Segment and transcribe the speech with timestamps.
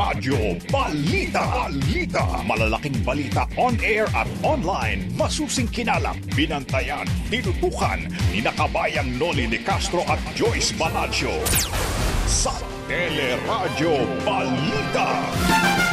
[0.00, 1.44] Teleradyo Balita.
[1.44, 2.24] Balita.
[2.48, 5.04] Malalaking balita on air at online.
[5.12, 11.36] Masusing kinalap, binantayan, tinutukan ni nakabayang Noli de Castro at Joyce Balancho.
[12.24, 12.56] Sa
[12.88, 15.89] Teleradyo Balita.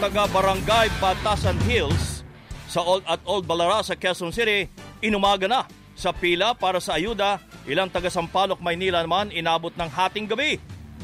[0.00, 2.24] Mga taga-barangay Batasan Hills
[2.72, 4.64] sa Old at Old Balara sa Quezon City,
[5.04, 7.36] inumaga na sa pila para sa ayuda.
[7.68, 10.56] Ilang taga Sampaloc, Maynila naman inabot ng hating gabi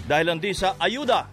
[0.08, 1.28] dahil hindi sa ayuda.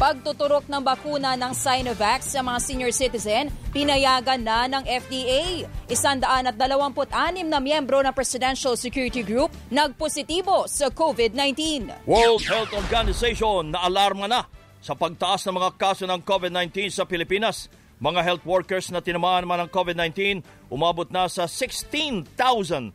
[0.00, 5.68] Pagtuturok ng bakuna ng Sinovac sa mga senior citizen, pinayagan na ng FDA.
[5.92, 12.08] Isandaan at 26 na miyembro ng Presidential Security Group nagpositibo sa COVID-19.
[12.08, 14.55] World Health Organization na alarma na
[14.86, 17.66] sa pagtaas ng mga kaso ng COVID-19 sa Pilipinas.
[17.98, 22.94] Mga health workers na tinamaan naman ng COVID-19 umabot na sa 16,185.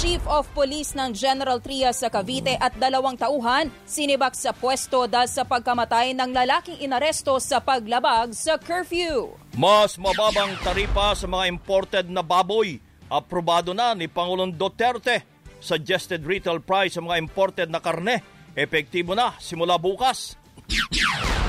[0.00, 5.28] Chief of Police ng General Trias sa Cavite at dalawang tauhan sinibak sa pwesto dahil
[5.28, 9.36] sa pagkamatay ng lalaking inaresto sa paglabag sa curfew.
[9.54, 12.80] Mas mababang taripa sa mga imported na baboy.
[13.12, 15.22] Aprobado na ni Pangulong Duterte.
[15.60, 18.39] Suggested retail price sa mga imported na karne.
[18.58, 20.34] Epektibo na simula bukas.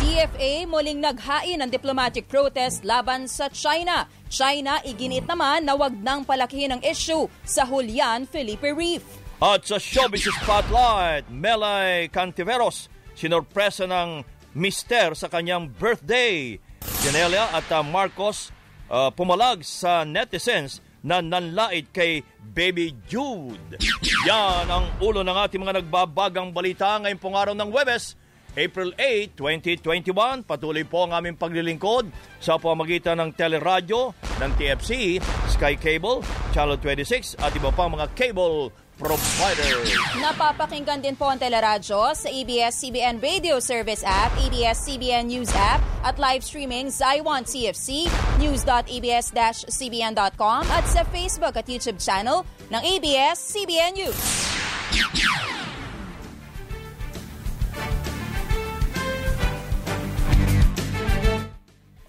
[0.02, 4.10] DFA muling naghain ng diplomatic protest laban sa China.
[4.30, 9.06] China iginit naman na wag nang palakihin ang issue sa Julian Felipe Reef.
[9.42, 14.22] At sa Showbiz Spotlight, Melay Cantiveros, sinorpresa ng
[14.54, 16.62] mister sa kanyang birthday.
[17.02, 18.54] Janelia at uh, Marcos
[18.90, 23.78] uh, pumalag sa netizens na nanlait kay Baby Jude.
[24.26, 28.14] Yan ang ulo ng ating mga nagbabagang balita ngayong pong araw ng Webes,
[28.54, 30.44] April 8, 2021.
[30.46, 35.18] Patuloy po ang aming paglilingkod sa pamagitan ng teleradyo, ng TFC,
[35.50, 38.70] Sky Cable, Channel 26 at iba pang mga cable
[39.02, 39.82] provider.
[40.22, 46.46] Napapakinggan din po ang teleradyo sa ABS-CBN Radio Service app, ABS-CBN News app, at live
[46.46, 48.06] streaming Zaiwan TFC,
[48.38, 54.22] news.abs-cbn.com at sa Facebook at YouTube channel ng ABS-CBN News.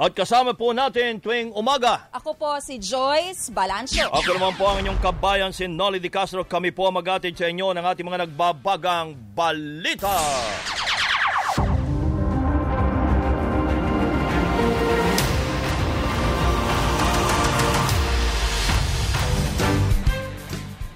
[0.03, 2.11] At kasama po natin tuwing umaga.
[2.11, 4.11] Ako po si Joyce Balancio.
[4.11, 6.43] Ako naman po ang inyong kabayan, si Nolly Di Castro.
[6.43, 10.11] Kami po magatid sa inyo ng ating mga nagbabagang balita.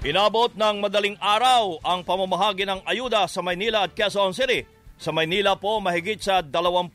[0.03, 4.67] Inabot ng madaling araw ang pamamahagi ng ayuda sa Maynila at Quezon City.
[4.99, 6.91] Sa Maynila po, mahigit sa 20,000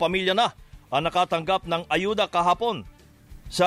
[0.00, 0.48] pamilya na
[0.90, 2.82] ang nakatanggap ng ayuda kahapon.
[3.50, 3.66] Sa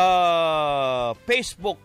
[1.28, 1.80] Facebook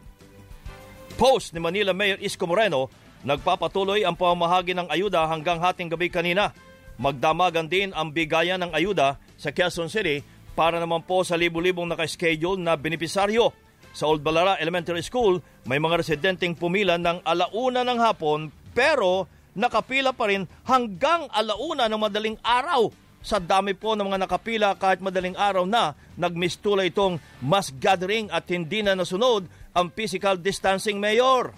[1.18, 2.86] post ni Manila Mayor Isko Moreno,
[3.26, 6.54] nagpapatuloy ang pamamahagi ng ayuda hanggang hating gabi kanina.
[6.98, 10.22] Magdamagan din ang bigayan ng ayuda sa Quezon City
[10.58, 13.54] para naman po sa libu-libong naka-schedule na benepisaryo.
[13.94, 19.26] Sa Old Balara Elementary School, may mga residenteng pumila ng alauna ng hapon pero
[19.58, 22.90] nakapila pa rin hanggang alauna ng madaling araw.
[23.20, 28.46] Sa dami po ng mga nakapila kahit madaling araw na, nagmistula itong mass gathering at
[28.46, 31.50] hindi na nasunod ang physical distancing mayor.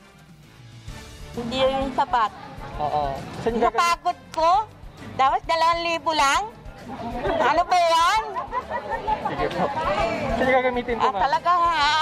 [1.33, 2.33] Hindi yung sapat.
[2.77, 3.05] Oo.
[3.55, 4.51] Napagod ko.
[5.15, 6.43] Dapat dalawang libo lang.
[7.39, 8.23] Ano ba yan?
[9.29, 9.65] Sige po.
[9.71, 11.23] Saan niyo gagamitin po, Ah, ma'am?
[11.23, 11.95] talaga ha,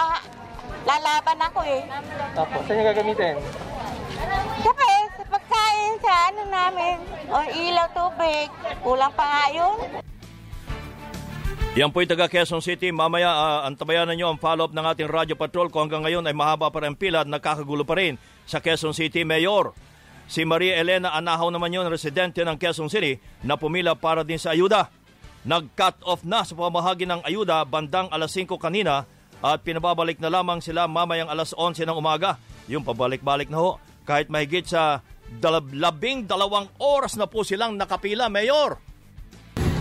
[0.86, 1.82] lalaban ako eh.
[2.32, 2.56] Opo.
[2.64, 3.34] Saan niyo gagamitin?
[4.58, 5.38] Sabi, sa
[5.88, 6.96] pagkain sa ano namin.
[7.32, 8.48] O ilaw, tubig.
[8.84, 9.76] Kulang pa nga yun.
[11.76, 12.90] Yan po'y taga Quezon City.
[12.90, 16.74] Mamaya, uh, antabayanan nyo ang follow-up ng ating Radio Patrol kung hanggang ngayon ay mahaba
[16.74, 18.18] pa rin pila at nakakagulo pa rin
[18.48, 19.72] sa Quezon City Mayor.
[20.28, 23.16] Si Maria Elena Anahaw naman yun, residente ng Quezon City,
[23.46, 24.90] na pumila para din sa ayuda.
[25.46, 29.06] Nag-cut off na sa pamahagi ng ayuda bandang alas 5 kanina
[29.38, 32.36] at pinababalik na lamang sila mamayang alas 11 ng umaga.
[32.66, 33.70] Yung pabalik-balik na ho.
[34.02, 35.00] Kahit mahigit sa
[35.36, 38.80] dalab- labing dalawang oras na po silang nakapila, Mayor.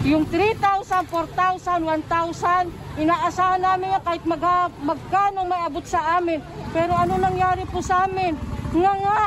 [0.07, 4.43] Yung 3,000, 4,000, 1,000, inaasahan namin yan kahit mag,
[4.79, 6.39] magkano may abot sa amin.
[6.71, 8.37] Pero ano nangyari po sa amin?
[8.71, 9.23] Nga nga,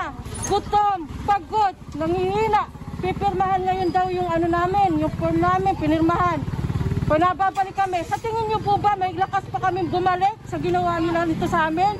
[0.48, 2.64] gutom, pagod, nangihina.
[3.00, 6.40] Pipirmahan ngayon daw yung ano namin, yung form namin, pinirmahan.
[7.08, 8.06] Panababalik kami.
[8.06, 11.66] Sa tingin niyo po ba may lakas pa kami bumalik sa ginawa nila nito sa
[11.66, 11.98] amin?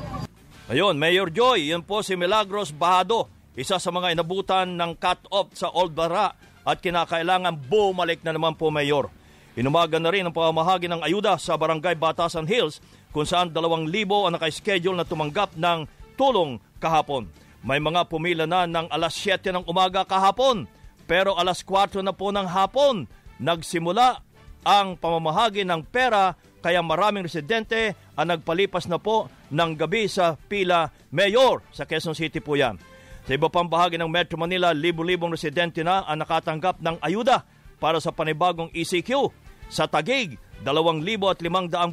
[0.71, 5.67] Ayun, Mayor Joy, yun po si Milagros Bahado, isa sa mga inabutan ng cut-off sa
[5.71, 6.31] Old Bara
[6.63, 9.11] at kinakailangan bumalik na naman po Mayor.
[9.59, 12.79] Inumaga na rin ang pamahagi ng ayuda sa Barangay Batasan Hills
[13.11, 15.83] kung saan 2,000 ang nakaschedule na tumanggap ng
[16.15, 17.27] tulong kahapon.
[17.59, 20.65] May mga pumila na ng alas 7 ng umaga kahapon
[21.03, 23.03] pero alas 4 na po ng hapon
[23.37, 24.23] nagsimula
[24.63, 30.87] ang pamamahagi ng pera kaya maraming residente ang nagpalipas na po ng gabi sa pila
[31.09, 32.77] mayor sa Quezon City po yan.
[33.21, 37.45] Sa iba pang bahagi ng Metro Manila, libo-libong residente na ang nakatanggap ng ayuda
[37.77, 39.29] para sa panibagong ECQ.
[39.69, 41.41] Sa Tagig, 2,500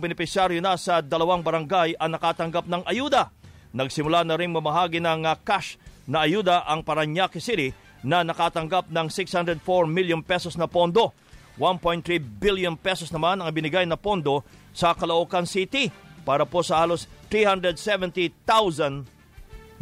[0.01, 3.33] benepisyaryo na sa dalawang barangay ang nakatanggap ng ayuda.
[3.77, 5.77] Nagsimula na rin mamahagi ng uh, cash
[6.09, 11.13] na ayuda ang Paranaque City na nakatanggap ng 604 million pesos na pondo.
[11.61, 15.91] 1.3 billion pesos naman ang binigay na pondo sa Caloocan City
[16.25, 19.05] para po sa halos 370,000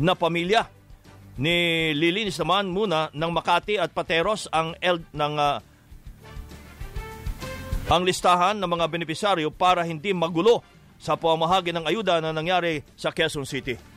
[0.00, 0.75] na pamilya.
[1.36, 5.60] Ni lilinis naman muna ng Makati at Pateros ang L ng uh,
[7.86, 10.64] ang listahan ng mga benepisaryo para hindi magulo
[10.96, 13.95] sa pamahagi ng ayuda na nangyari sa Quezon City.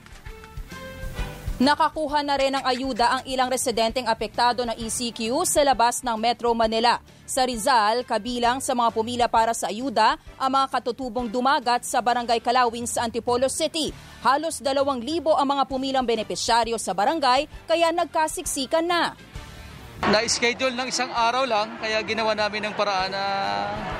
[1.60, 6.56] Nakakuha na rin ng ayuda ang ilang residenteng apektado ng ECQ sa labas ng Metro
[6.56, 7.04] Manila.
[7.28, 12.40] Sa Rizal, kabilang sa mga pumila para sa ayuda, ang mga katutubong dumagat sa Barangay
[12.40, 13.92] Kalawin sa Antipolo City.
[14.24, 15.04] Halos 2,000
[15.36, 19.20] ang mga pumilang benepisyaryo sa barangay, kaya nagkasiksikan na.
[20.00, 23.24] Na-schedule ng isang araw lang, kaya ginawa namin ng paraan na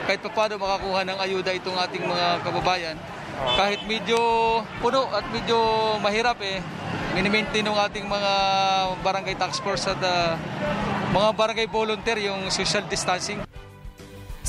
[0.08, 2.96] kahit pa paano makakuha ng ayuda itong ating mga kababayan.
[3.40, 4.20] Kahit medyo
[4.84, 5.56] puno at medyo
[6.04, 6.60] mahirap eh,
[7.16, 8.32] minimaintain ng ating mga
[9.00, 10.36] barangay task force at uh,
[11.16, 13.40] mga barangay volunteer yung social distancing.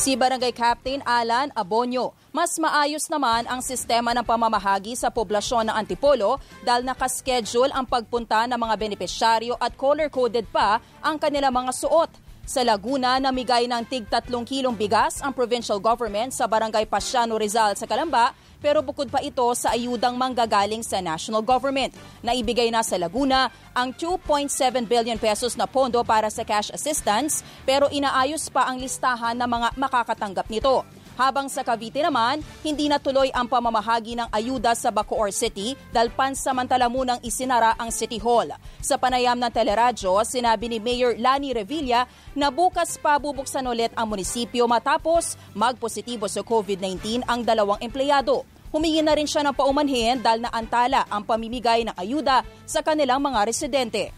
[0.01, 5.77] Si Barangay Captain Alan Abonyo, mas maayos naman ang sistema ng pamamahagi sa poblasyon ng
[5.77, 12.11] Antipolo dahil nakaschedule ang pagpunta ng mga benepisyaryo at color-coded pa ang kanilang mga suot.
[12.49, 17.77] Sa Laguna, namigay ng tig 3 kilong bigas ang provincial government sa Barangay Pasiano Rizal
[17.77, 21.97] sa Kalamba pero bukod pa ito sa ayudang manggagaling sa national government.
[22.21, 24.53] Naibigay na sa Laguna ang 2.7
[24.87, 29.69] billion pesos na pondo para sa cash assistance pero inaayos pa ang listahan ng mga
[29.81, 30.85] makakatanggap nito.
[31.21, 36.89] Habang sa Cavite naman, hindi natuloy ang pamamahagi ng ayuda sa Bacoor City dahil pansamantala
[36.89, 38.49] munang isinara ang City Hall.
[38.81, 44.09] Sa panayam ng teleradyo, sinabi ni Mayor Lani Revilla na bukas pa bubuksan ulit ang
[44.09, 48.49] munisipyo matapos magpositibo sa COVID-19 ang dalawang empleyado.
[48.73, 53.45] Humingi na rin siya ng paumanhin dahil naantala ang pamimigay ng ayuda sa kanilang mga
[53.45, 54.09] residente.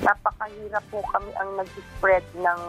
[0.00, 2.60] Napakahirap po kami ang nag-spread ng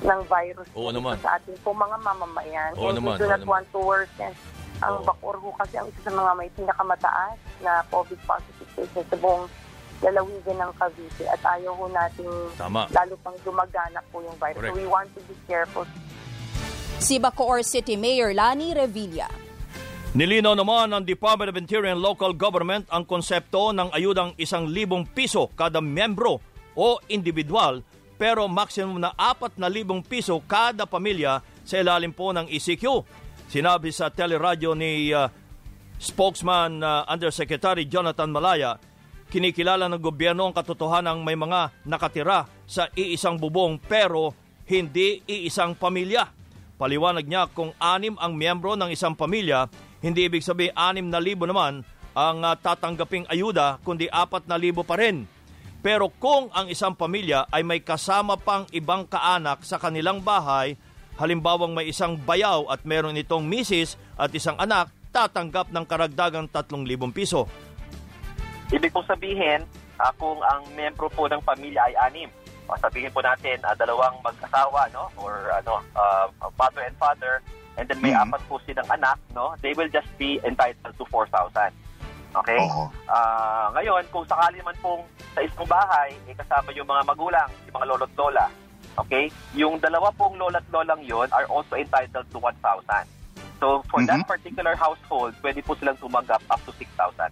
[0.00, 1.16] ng virus Oo naman.
[1.18, 2.70] sa ating po mga mamamayan.
[2.74, 3.50] Oo And naman, we do oo not naman.
[3.50, 4.32] want to worsen
[4.80, 5.04] ang Oo.
[5.04, 9.44] Bacoor ho kasi ang isa sa mga may pinakamataas na COVID positive cases sa buong
[10.00, 12.88] lalawigan ng Cavite at ayaw ho nating Tama.
[12.88, 14.56] lalo pang dumaganap po yung virus.
[14.56, 14.72] Correct.
[14.72, 15.84] So we want to be careful.
[16.96, 19.28] Si Bacoor City Mayor Lani Revilla.
[20.10, 25.06] Nilinaw naman ng Department of Interior and Local Government ang konsepto ng ayudang isang libong
[25.06, 26.42] piso kada membro
[26.72, 27.78] o individual
[28.20, 33.00] pero maximum na apat na libong piso kada pamilya sa ilalim po ng ECQ.
[33.48, 35.32] Sinabi sa teleradyo ni uh,
[35.96, 38.76] spokesman uh, Undersecretary Jonathan Malaya,
[39.32, 44.36] kinikilala ng gobyerno ang katotohanang may mga nakatira sa iisang bubong pero
[44.68, 46.28] hindi iisang pamilya.
[46.76, 49.64] Paliwanag niya kung anim ang miyembro ng isang pamilya,
[50.04, 51.80] hindi ibig sabihin anim na libo naman
[52.12, 55.24] ang uh, tatanggaping ayuda, kundi apat na libo pa rin.
[55.80, 60.76] Pero kung ang isang pamilya ay may kasama pang ibang kaanak sa kanilang bahay,
[61.16, 67.16] halimbawang may isang bayaw at meron itong misis at isang anak, tatanggap ng karagdagang 3,000
[67.16, 67.48] piso.
[68.70, 69.64] Ibig pong sabihin,
[69.96, 72.28] ah, kung ang membro po ng pamilya ay anim,
[72.78, 75.08] sabihin po natin ah, dalawang mag-asawa, no?
[75.16, 77.40] Or ano, ah, mother and father,
[77.74, 78.30] and then may Mhm.
[78.30, 79.56] apat po silang anak, no?
[79.64, 81.72] They will just be entitled to 4,000.
[82.30, 82.58] Okay?
[82.62, 82.86] Oo.
[83.10, 85.02] Ah, ngayon, kung sakali man pong
[85.34, 88.46] sa isang bahay, eh, kasama yung mga magulang, yung mga lolo't lola,
[88.98, 89.26] okay?
[89.58, 93.06] Yung dalawa pong lola't lolang yon are also entitled to 1,000.
[93.60, 94.30] So, for that Mhm.
[94.30, 97.28] particular household, pwede po silang tumanggap up to 6,000.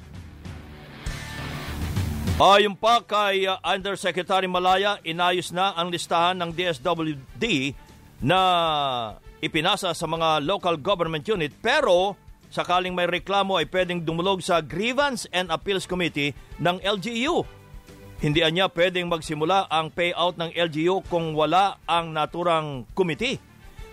[2.39, 7.75] Ayon pa kay uh, Undersecretary Malaya, inayos na ang listahan ng DSWD
[8.23, 8.41] na
[9.43, 12.15] ipinasa sa mga local government unit pero
[12.49, 17.45] sakaling may reklamo ay pwedeng dumulog sa Grievance and Appeals Committee ng LGU.
[18.19, 23.39] Hindi niya pwedeng magsimula ang payout ng LGU kung wala ang naturang committee.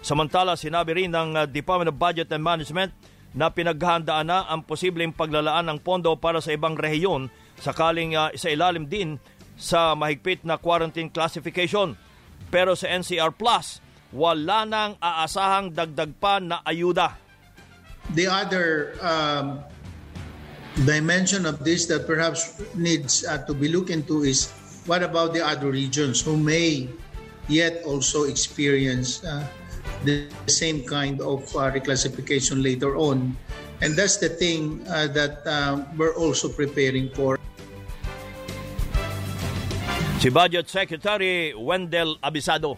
[0.01, 2.89] Samantala, sinabi rin ng uh, Department of Budget and Management
[3.35, 8.49] na pinaghahandaan na ang posibleng paglalaan ng pondo para sa ibang rehiyon sakaling uh, sa
[8.49, 9.19] ilalim din
[9.55, 11.95] sa mahigpit na quarantine classification.
[12.49, 13.83] Pero sa NCR Plus,
[14.15, 17.24] wala nang aasahang dagdag pa na ayuda.
[18.13, 19.63] The other um,
[20.85, 24.51] dimension of this that perhaps needs uh, to be looked into is
[24.85, 26.87] what about the other regions who may
[27.47, 29.45] yet also experience uh,
[30.03, 33.35] the same kind of uh, reclassification later on.
[33.81, 37.39] And that's the thing uh, that uh, we're also preparing for.
[40.19, 42.77] Si Budget Secretary Wendell Abisado.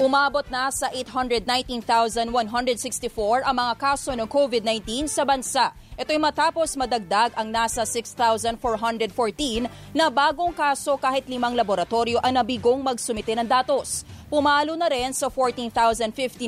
[0.00, 5.76] Umabot na sa 819,164 ang mga kaso ng COVID-19 sa bansa.
[5.92, 13.36] Ito'y matapos madagdag ang nasa 6,414 na bagong kaso kahit limang laboratorio ang nabigong magsumite
[13.36, 14.08] ng datos.
[14.30, 16.46] Pumalo na rin sa 14,059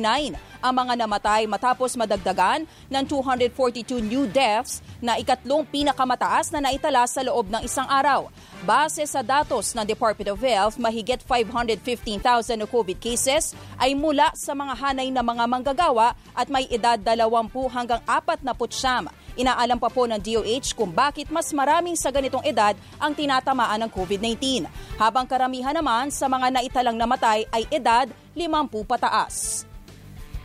[0.63, 7.19] ang mga namatay matapos madagdagan ng 242 new deaths na ikatlong pinakamataas na naitala sa
[7.27, 8.31] loob ng isang araw.
[8.63, 14.55] Base sa datos ng Department of Health, mahigit 515,000 na COVID cases ay mula sa
[14.55, 19.11] mga hanay na mga manggagawa at may edad 20 hanggang 49.
[19.33, 23.89] Inaalam pa po ng DOH kung bakit mas maraming sa ganitong edad ang tinatamaan ng
[23.89, 24.69] COVID-19,
[25.01, 28.05] habang karamihan naman sa mga naitalang namatay ay edad
[28.37, 29.65] 50 pataas.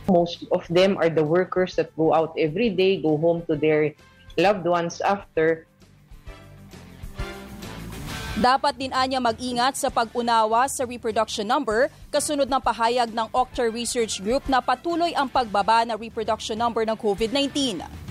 [0.09, 3.93] Most of them are the workers that go out every day, go home to their
[4.41, 5.69] loved ones after.
[8.39, 14.23] Dapat din anya mag-ingat sa pag-unawa sa reproduction number kasunod ng pahayag ng Octar Research
[14.23, 18.08] Group na patuloy ang pagbaba na reproduction number ng COVID-19.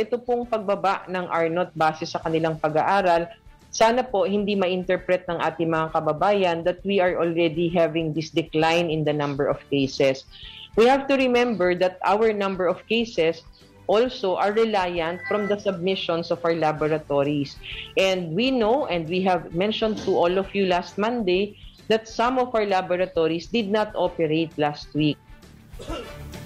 [0.00, 3.28] Ito pong pagbaba ng R0 base sa kanilang pag-aaral,
[3.68, 8.88] sana po hindi ma-interpret ng ating mga kababayan that we are already having this decline
[8.88, 10.24] in the number of cases.
[10.72, 13.44] We have to remember that our number of cases
[13.90, 17.60] also are reliant from the submissions of our laboratories.
[18.00, 21.60] And we know, and we have mentioned to all of you last Monday,
[21.92, 25.18] that some of our laboratories did not operate last week.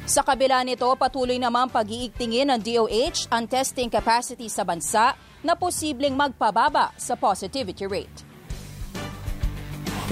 [0.04, 6.12] Sa kabila nito, patuloy naman pag-iigtingin ng DOH ang testing capacity sa bansa na posibleng
[6.12, 8.18] magpababa sa positivity rate.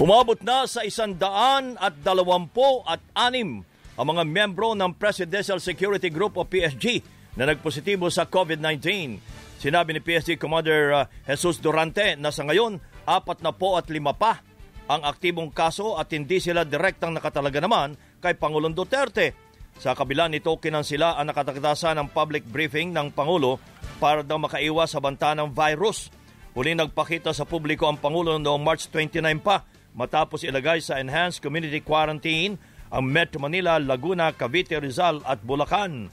[0.01, 3.61] Umabot na sa isandaan at dalawampo at anim
[3.93, 7.05] ang mga membro ng Presidential Security Group o PSG
[7.37, 9.21] na nagpositibo sa COVID-19.
[9.61, 14.17] Sinabi ni PSG Commander uh, Jesus Durante na sa ngayon, apat na po at lima
[14.17, 14.41] pa
[14.89, 17.93] ang aktibong kaso at hindi sila direktang nakatalaga naman
[18.25, 19.52] kay Pangulong Duterte.
[19.81, 23.57] Sa kabila nito, kinansila ang nakatakdasa ng public briefing ng Pangulo
[24.03, 26.11] para daw makaiwas sa banta ng virus.
[26.53, 29.65] Huli nagpakita sa publiko ang Pangulo noong March 29 pa
[29.97, 32.61] matapos ilagay sa Enhanced Community Quarantine
[32.93, 36.13] ang Metro Manila, Laguna, Cavite, Rizal at Bulacan.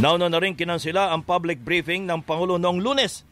[0.00, 3.22] Nauna na rin kinansila ang public briefing ng Pangulo noong lunes.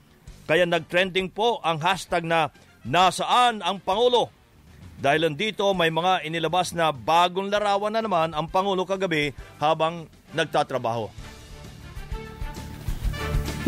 [0.44, 2.52] Kaya nagtrending po ang hashtag na
[2.86, 4.37] Nasaan ang Pangulo?
[4.98, 9.30] Dahil dito may mga inilabas na bagong larawan na naman ang Pangulo kagabi
[9.62, 11.06] habang nagtatrabaho.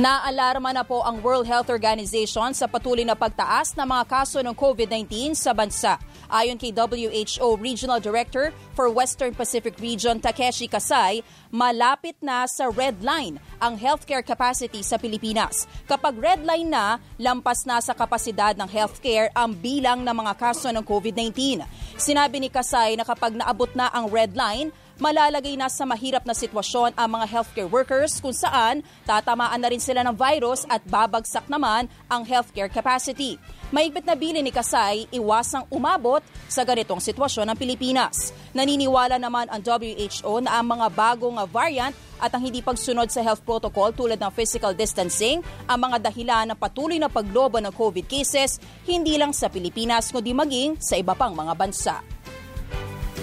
[0.00, 4.56] Naalarma na po ang World Health Organization sa patuloy na pagtaas ng mga kaso ng
[4.56, 6.00] COVID-19 sa bansa.
[6.32, 11.20] Ayon kay WHO Regional Director for Western Pacific Region Takeshi Kasai,
[11.52, 15.68] malapit na sa red line ang healthcare capacity sa Pilipinas.
[15.84, 20.72] Kapag red line na, lampas na sa kapasidad ng healthcare ang bilang ng mga kaso
[20.72, 21.60] ng COVID-19.
[22.00, 26.36] Sinabi ni Kasai na kapag naabot na ang red line, malalagay na sa mahirap na
[26.36, 31.48] sitwasyon ang mga healthcare workers kung saan tatamaan na rin sila ng virus at babagsak
[31.48, 33.40] naman ang healthcare capacity.
[33.72, 38.34] Maigpit na bili ni Kasay, iwasang umabot sa ganitong sitwasyon ng Pilipinas.
[38.52, 43.40] Naniniwala naman ang WHO na ang mga bagong variant at ang hindi pagsunod sa health
[43.46, 48.60] protocol tulad ng physical distancing ang mga dahilan ng patuloy na paglobo ng COVID cases
[48.84, 52.19] hindi lang sa Pilipinas kundi maging sa iba pang mga bansa.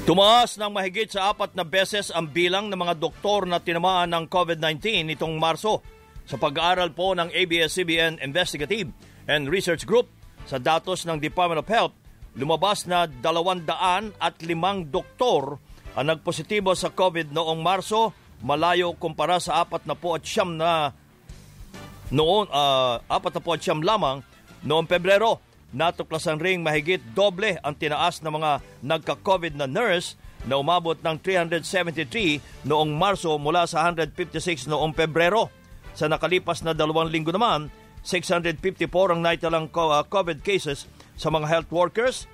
[0.07, 4.31] Tumaas ng mahigit sa apat na beses ang bilang ng mga doktor na tinamaan ng
[4.31, 5.83] COVID-19 nitong Marso
[6.23, 8.87] sa pag-aaral po ng ABS-CBN Investigative
[9.27, 10.07] and Research Group
[10.47, 11.91] sa datos ng Department of Health,
[12.39, 13.67] lumabas na 200
[14.15, 15.59] at limang doktor
[15.91, 19.83] ang nagpositibo sa COVID noong Marso, malayo kumpara sa apat
[20.55, 20.95] na
[22.15, 24.23] noon, uh, at siyam lamang
[24.63, 25.46] noong Pebrero.
[25.75, 28.51] Natuklasan ring mahigit doble ang tinaas ng mga
[28.83, 30.15] nagka-COVID na nurse
[30.47, 35.51] na umabot ng 373 noong Marso mula sa 156 noong Pebrero.
[35.97, 37.67] Sa nakalipas na dalawang linggo naman,
[38.05, 39.67] 654 ang naitalang
[40.07, 40.87] COVID cases
[41.19, 42.29] sa mga health workers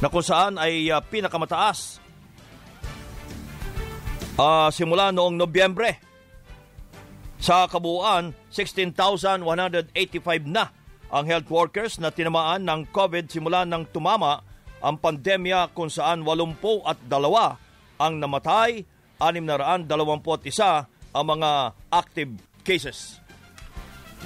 [0.00, 2.06] na kung saan ay uh, pinakamataas
[4.36, 5.96] Ah, simula noong Nobyembre.
[7.40, 10.68] Sa kabuuan, 16,185 na
[11.10, 14.42] ang health workers na tinamaan ng COVID simula nang tumama
[14.82, 17.56] ang pandemya kung saan 82 at dalawa
[17.96, 18.84] ang namatay,
[19.18, 19.88] 621
[21.16, 21.50] ang mga
[21.88, 23.16] active cases.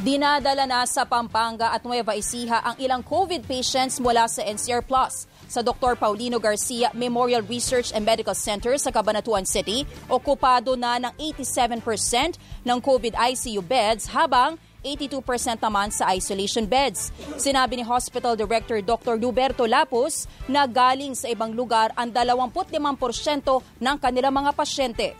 [0.00, 5.28] Dinadala na sa Pampanga at Nueva Ecija ang ilang COVID patients mula sa NCR Plus.
[5.50, 5.98] Sa Dr.
[5.98, 12.78] Paulino Garcia Memorial Research and Medical Center sa Cabanatuan City, okupado na ng 87% ng
[12.78, 17.12] COVID ICU beds habang 82% naman sa isolation beds.
[17.36, 19.20] Sinabi ni Hospital Director Dr.
[19.20, 25.12] Luberto Lapus na galing sa ibang lugar ang 25% ng kanilang mga pasyente.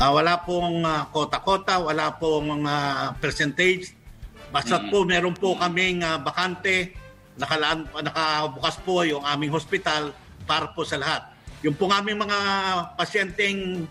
[0.00, 3.92] Ah, wala pong ah, kota-kota, wala pong ah, percentage.
[4.50, 6.96] Basta po meron po kaming ah, bakante,
[7.36, 10.10] nakalaan, nakabukas po yung aming hospital
[10.48, 11.28] para po sa lahat.
[11.60, 12.38] Yung pong aming mga
[12.96, 13.84] pasyenteng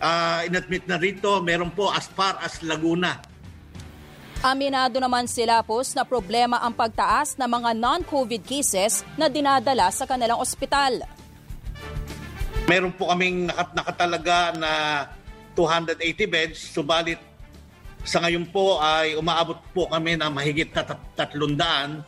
[0.00, 3.20] ah, inadmit na rito, meron po as far as Laguna.
[4.40, 10.08] Aminado naman si Lapus na problema ang pagtaas ng mga non-COVID cases na dinadala sa
[10.08, 11.04] kanilang ospital.
[12.64, 14.72] Meron po kaming nakat nakatalaga na
[15.52, 17.20] 280 beds, subalit
[18.00, 22.00] sa ngayon po ay umaabot po kami na mahigit na tat- 300.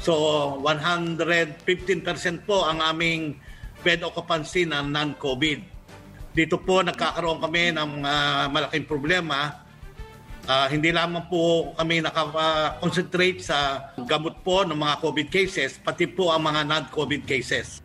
[0.00, 0.16] So
[0.64, 1.60] 115%
[2.48, 3.36] po ang aming
[3.84, 5.73] bed occupancy na non-COVID.
[6.34, 9.62] Dito po nagkakaroon kami ng ah, malaking problema.
[10.44, 16.34] Ah, hindi lamang po kami naka-concentrate sa gamot po ng mga COVID cases, pati po
[16.34, 17.80] ang mga non-COVID cases.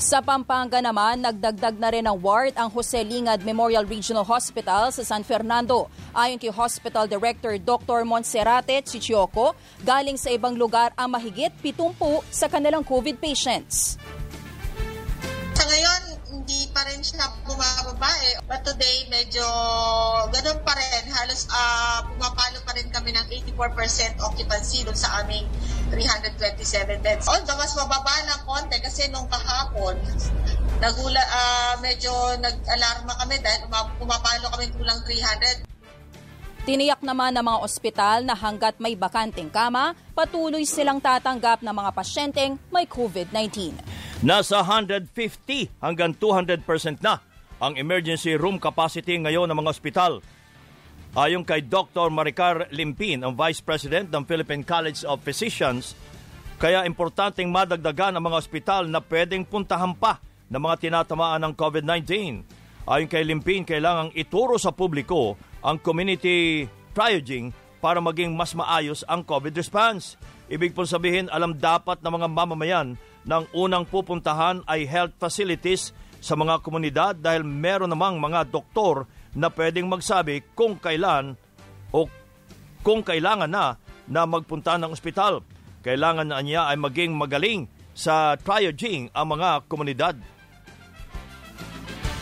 [0.00, 5.04] Sa Pampanga naman, nagdagdag na rin ng ward ang Jose Lingad Memorial Regional Hospital sa
[5.04, 5.92] San Fernando.
[6.16, 8.08] Ayon kay Hospital Director Dr.
[8.08, 9.52] Monserrate Chichioco,
[9.84, 12.00] galing sa ibang lugar ang mahigit 70
[12.32, 14.00] sa kanilang COVID patients.
[15.52, 16.09] Sa ngayon,
[16.50, 18.42] hindi pa rin siya bumababa eh.
[18.42, 19.46] But today, medyo
[20.34, 21.06] ganun pa rin.
[21.14, 25.46] Halos ah, pumapalo pa rin kami ng 84% occupancy dun sa aming
[25.94, 27.30] 327 beds.
[27.30, 29.94] Although mas mababa ng konti kasi nung kahapon,
[30.82, 32.10] nagula, ah, medyo
[32.42, 35.62] nag-alarma kami dahil uma- pumapalo kami kulang 300.
[36.70, 41.90] Tiniyak naman ng mga ospital na hanggat may bakanting kama, patuloy silang tatanggap ng mga
[41.90, 43.74] pasyenteng may COVID-19.
[44.22, 45.10] Nasa 150
[45.82, 46.62] hanggang 200%
[47.02, 47.18] na
[47.58, 50.22] ang emergency room capacity ngayon ng mga ospital.
[51.18, 52.06] Ayon kay Dr.
[52.06, 55.98] Maricar Limpin, ang Vice President ng Philippine College of Physicians,
[56.62, 62.06] kaya importanteng madagdagan ang mga ospital na pwedeng puntahan pa ng mga tinatamaan ng COVID-19.
[62.86, 69.24] Ayon kay Limpin, kailangang ituro sa publiko ang community triaging para maging mas maayos ang
[69.24, 70.20] COVID response.
[70.52, 72.88] Ibig pong sabihin, alam dapat ng mga mamamayan
[73.24, 79.48] ng unang pupuntahan ay health facilities sa mga komunidad dahil meron namang mga doktor na
[79.48, 81.38] pwedeng magsabi kung kailan
[81.94, 82.06] o
[82.84, 85.40] kung kailangan na na magpunta ng ospital.
[85.80, 87.64] Kailangan na niya ay maging magaling
[87.96, 90.14] sa triaging ang mga komunidad.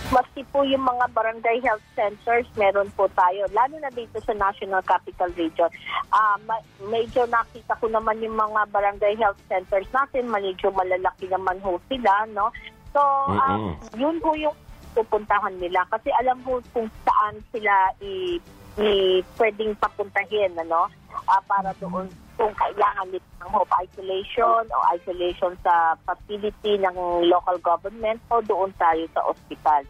[0.08, 3.44] Maski po yung mga barangay health centers, meron po tayo.
[3.52, 5.68] Lalo na dito sa National Capital Region.
[6.08, 10.32] Ah, ma- medyo nakita ko naman yung mga barangay health centers natin.
[10.32, 12.48] Medyo malalaki naman ho sila, no?
[12.96, 13.04] So,
[13.36, 13.76] ah, Mm-mm.
[14.00, 14.56] yun po yung
[14.96, 15.84] pupuntahan nila.
[15.92, 18.40] Kasi alam mo kung saan sila i,
[18.80, 20.88] i pwedeng papuntahin, ano?
[21.28, 22.08] Ah, para doon
[22.40, 26.96] kung kailangan nila ng home isolation o isolation sa facility ng
[27.28, 29.84] local government o doon tayo sa ospital.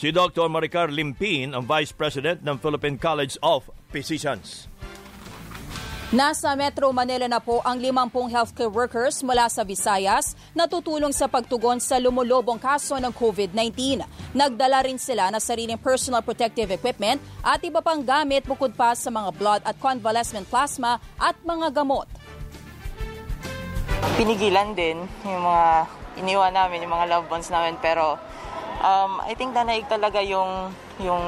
[0.00, 0.48] Si Dr.
[0.48, 4.64] Maricar Limpin, ang Vice President ng Philippine College of Physicians.
[6.08, 11.28] Nasa Metro Manila na po ang 50 healthcare workers mula sa Visayas na tutulong sa
[11.28, 14.00] pagtugon sa lumulobong kaso ng COVID-19.
[14.32, 19.12] Nagdala rin sila ng sariling personal protective equipment at iba pang gamit bukod pa sa
[19.12, 22.08] mga blood at convalescent plasma at mga gamot.
[24.16, 27.76] pinigilan din yung mga iniwan namin, yung mga loved ones namin.
[27.80, 28.16] Pero
[28.80, 31.24] um, I think nanaig talaga yung, yung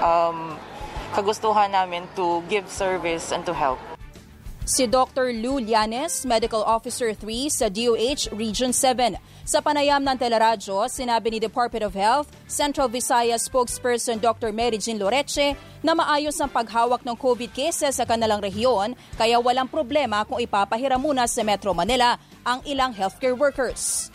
[0.00, 0.56] um,
[1.12, 3.78] kagustuhan namin to give service and to help.
[4.68, 5.32] Si Dr.
[5.32, 9.16] Lou Llanes, Medical Officer 3 sa DOH Region 7.
[9.48, 14.52] Sa panayam ng teleradyo, sinabi ni Department of Health, Central Visayas spokesperson Dr.
[14.52, 19.72] Mary Jean Loreche na maayos ang paghawak ng COVID cases sa kanilang rehiyon kaya walang
[19.72, 24.12] problema kung ipapahiram muna sa Metro Manila ang ilang healthcare workers.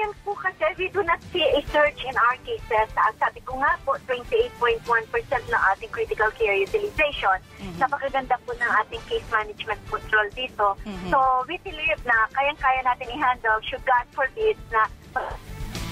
[0.00, 2.88] Ngayon po kasi we do not see a surge in our cases.
[2.96, 7.36] Ang sabi ko nga po, 28.1% ng ating critical care utilization.
[7.76, 10.72] Napakaganda po ng ating case management control dito.
[10.88, 11.12] Mhm.
[11.12, 14.88] So we believe na kayang-kaya natin i-handle should God forbid na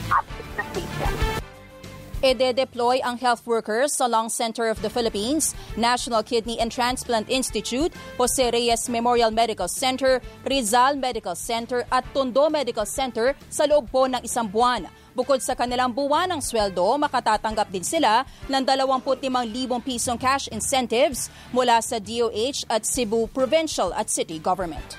[0.08, 1.37] na cases.
[2.18, 7.94] Ede-deploy ang health workers sa Lung Center of the Philippines, National Kidney and Transplant Institute,
[8.18, 14.10] Jose Reyes Memorial Medical Center, Rizal Medical Center at Tondo Medical Center sa loob po
[14.10, 14.90] ng isang buwan.
[15.14, 21.78] Bukod sa kanilang buwan ng sweldo, makatatanggap din sila ng 25,000 pisong cash incentives mula
[21.78, 24.98] sa DOH at Cebu Provincial at City Government.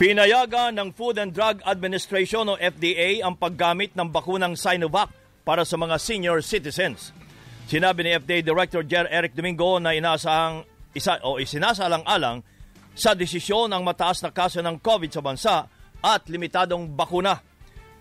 [0.00, 5.12] Pinayagan ng Food and Drug Administration o FDA ang paggamit ng bakunang Sinovac
[5.48, 7.16] para sa mga senior citizens.
[7.64, 12.44] Sinabi ni FDA Director Jer Eric Domingo na inaasahang isa o isinasalang-alang
[12.92, 15.56] sa desisyon ng mataas na kaso ng COVID sa bansa
[16.04, 17.40] at limitadong bakuna.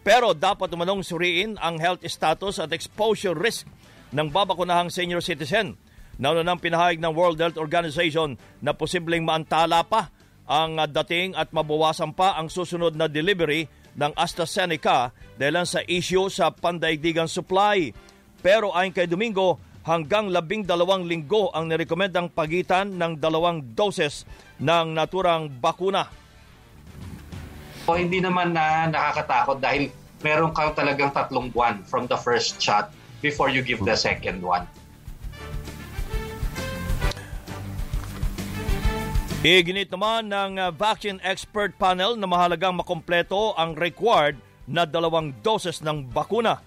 [0.04, 3.64] Pero dapat umanong suriin ang health status at exposure risk
[4.12, 5.80] ng babakunahang senior citizen.
[6.20, 10.12] Nauna ng pinahayag ng World Health Organization na posibleng maantala pa
[10.48, 16.54] ang dating at mabawasan pa ang susunod na delivery ng AstraZeneca dahil sa issue sa
[16.54, 17.92] pandaigdigang supply.
[18.40, 19.58] Pero ayon kay Domingo,
[19.88, 24.28] hanggang labing dalawang linggo ang nirekomendang pagitan ng dalawang doses
[24.62, 26.06] ng naturang bakuna.
[27.88, 29.88] O hindi naman na nakakatakot dahil
[30.20, 32.92] meron kang talagang tatlong buwan from the first shot
[33.24, 34.68] before you give the second one.
[39.48, 44.36] Iginit naman ng uh, vaccine expert panel na mahalagang makompleto ang required
[44.68, 46.60] na dalawang doses ng bakuna.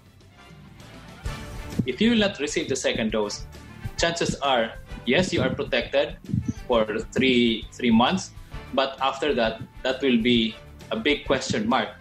[1.85, 3.45] If you will not receive the second dose,
[4.01, 4.73] chances are,
[5.05, 6.17] yes, you are protected
[6.65, 8.33] for three, three months,
[8.73, 10.57] but after that, that will be
[10.89, 11.93] a big question mark.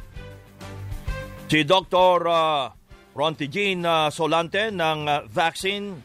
[1.52, 2.24] Si Dr.
[2.24, 2.72] Uh,
[3.20, 6.00] Ronti Jean uh, Solante ng uh, Vaccine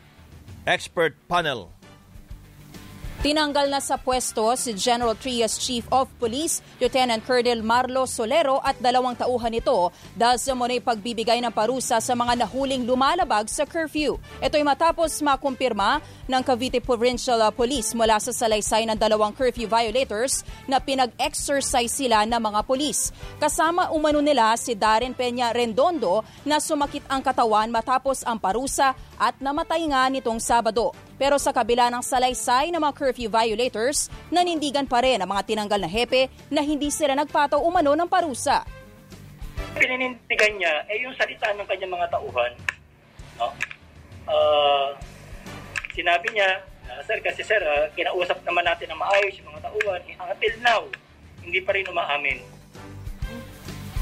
[0.67, 1.71] Expert Panel.
[3.25, 8.77] Tinanggal na sa pwesto si General Trias Chief of Police, Lieutenant Colonel Marlo Solero at
[8.77, 14.21] dalawang tauhan nito dahil sa muna pagbibigay ng parusa sa mga nahuling lumalabag sa curfew.
[14.45, 20.77] Ito'y matapos makumpirma ng Cavite Provincial Police mula sa salaysay ng dalawang curfew violators na
[20.77, 23.09] pinag-exercise sila ng mga polis.
[23.41, 29.33] Kasama umano nila si Darren Peña Rendondo na sumakit ang katawan matapos ang parusa at
[29.41, 30.93] namatay nga nitong Sabado.
[31.15, 35.81] Pero sa kabila ng salaysay ng mga curfew violators, nanindigan pa rin ang mga tinanggal
[35.81, 38.67] na hepe na hindi sila nagpataw umano ng parusa.
[39.75, 42.53] Pininindigan niya ay yung salita ng kanyang mga tauhan.
[43.39, 43.51] No?
[44.25, 44.89] Uh,
[45.95, 50.01] sinabi niya, uh, Sir, kasi sir, uh, kinausap naman natin na maayos yung mga tauhan.
[50.19, 50.83] Until now,
[51.43, 52.54] hindi pa rin umaamin.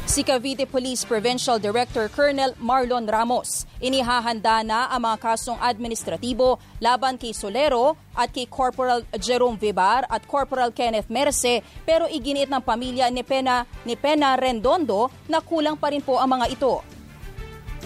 [0.03, 3.71] Si Cavite Police Provincial Director Colonel Marlon Ramos.
[3.79, 10.27] Inihahanda na ang mga kasong administratibo laban kay Solero at kay Corporal Jerome Vibar at
[10.27, 15.95] Corporal Kenneth Merce pero iginit ng pamilya ni Pena, ni Pena Rendondo na kulang pa
[15.95, 16.83] rin po ang mga ito.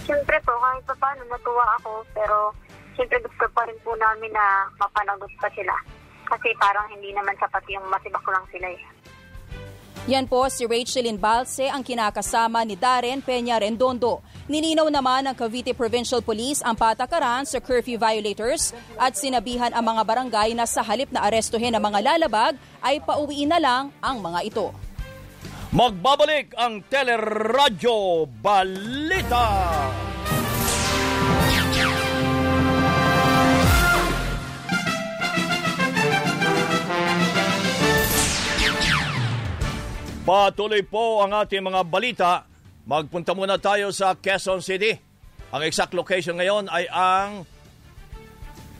[0.01, 2.51] Siyempre po, kahit pa paano natuwa ako pero
[2.97, 5.75] siyempre gusto pa rin po namin na mapanagot pa sila.
[6.27, 8.81] Kasi parang hindi naman sapat yung matibak lang sila eh.
[10.07, 14.23] Yan po si Rachelyn Balse ang kinakasama ni Darren Peña Rendondo.
[14.47, 20.07] Nilinaw naman ng Cavite Provincial Police ang patakaran sa curfew violators at sinabihan ang mga
[20.07, 24.47] barangay na sa halip na arestuhin ang mga lalabag ay pauwiin na lang ang mga
[24.47, 24.71] ito.
[25.75, 29.43] Magbabalik ang Teleradyo Balita!
[40.27, 42.43] Patuloy po ang ating mga balita.
[42.83, 44.91] Magpunta muna tayo sa Quezon City.
[45.55, 47.47] Ang exact location ngayon ay ang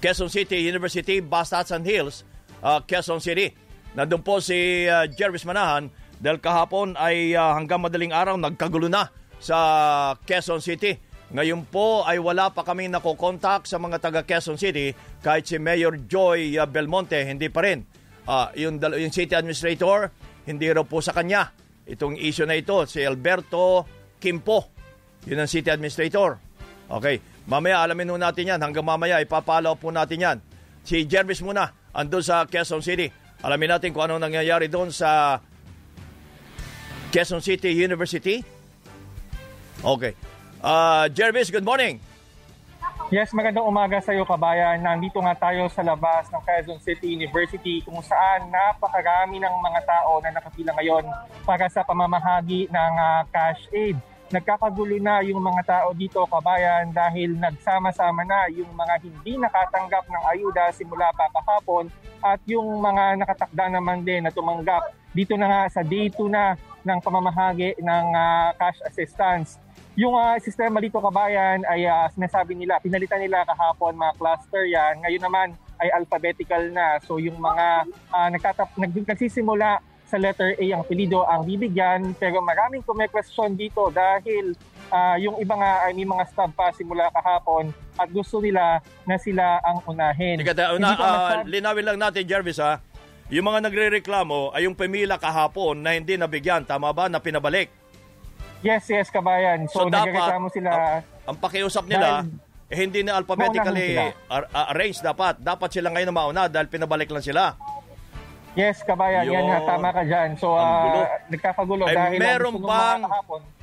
[0.04, 2.28] Quezon City University, Bastatan Hills,
[2.60, 3.48] uh, Quezon City.
[3.96, 5.88] Nandun po si uh, Jervis Manahan
[6.20, 9.08] dahil kahapon ay uh, hanggang madaling araw nagkagulo na
[9.40, 9.58] sa
[10.28, 11.00] Quezon City.
[11.32, 14.92] Ngayon po ay wala pa kami nakokontak sa mga taga Quezon City
[15.24, 17.88] kahit si Mayor Joy Belmonte hindi pa rin.
[18.28, 20.12] Uh, yung, yung city administrator
[20.48, 21.52] hindi raw po sa kanya
[21.84, 22.88] itong issue na ito.
[22.88, 23.84] Si Alberto
[24.18, 24.72] Kimpo,
[25.28, 26.40] yun ang city administrator.
[26.88, 27.20] Okay,
[27.52, 28.60] mamaya alamin nun natin yan.
[28.64, 30.38] Hanggang mamaya ipapalaw po natin yan.
[30.88, 33.12] Si Jervis muna, andun sa Quezon City.
[33.44, 35.38] Alamin natin kung ano nangyayari doon sa
[37.12, 38.40] Quezon City University.
[39.84, 40.16] Okay.
[40.64, 42.00] Uh, Jervis, good morning.
[43.08, 44.84] Yes, magandang umaga sa iyo kabayan.
[44.84, 50.20] Nandito nga tayo sa labas ng Quezon City University kung saan napakarami ng mga tao
[50.20, 51.08] na nakapila ngayon
[51.48, 53.96] para sa pamamahagi ng uh, cash aid.
[54.28, 60.24] Nagkakagulo na yung mga tao dito kabayan dahil nagsama-sama na yung mga hindi nakatanggap ng
[60.36, 61.88] ayuda simula pa kahapon
[62.20, 64.84] at yung mga nakatakda naman din na tumanggap
[65.16, 69.56] dito na nga sa day 2 na ng pamamahagi ng uh, cash assistance
[69.98, 75.02] Yung ah, sistema dito kabayan ay ah, sinasabi nila, pinalitan nila kahapon mga cluster yan.
[75.02, 75.48] Ngayon naman
[75.82, 77.02] ay alphabetical na.
[77.02, 82.40] So yung mga ah, nagtatap, nag, nagsisimula sa letter A ang pilido ang bibigyan pero
[82.40, 84.54] maraming kume question dito dahil
[84.94, 89.18] ah, yung iba nga ay may mga stub pa simula kahapon at gusto nila na
[89.18, 90.38] sila ang unahin.
[90.46, 92.86] Teka, una, masyad- linawin lang natin, Jarvis, ha?
[93.34, 96.64] Yung mga nagre-reklamo ay yung pamilya kahapon na hindi nabigyan.
[96.64, 97.12] Tama ba?
[97.12, 97.68] Na pinabalik.
[98.60, 99.70] Yes, yes, kabayan.
[99.70, 100.70] So, So, dapat, nagreklamo sila.
[100.70, 100.84] ang,
[101.26, 103.96] ang pakiusap nila, Dahil- eh, hindi na alphabetically
[104.28, 105.40] ar- arranged dapat.
[105.40, 107.56] Dapat sila ngayon na mauna dahil pinabalik lang sila.
[108.58, 109.24] Yes, kabayan.
[109.24, 109.46] Yan Yun.
[109.48, 110.30] nga, tama ka dyan.
[110.36, 113.02] So, ah, nagkakagulo Ay, dahil meron bang,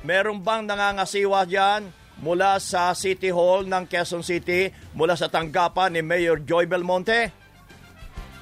[0.01, 5.99] meron bang nangangasiwa dyan mula sa City Hall ng Quezon City, mula sa tanggapan ni
[5.99, 7.44] Mayor Joy Belmonte?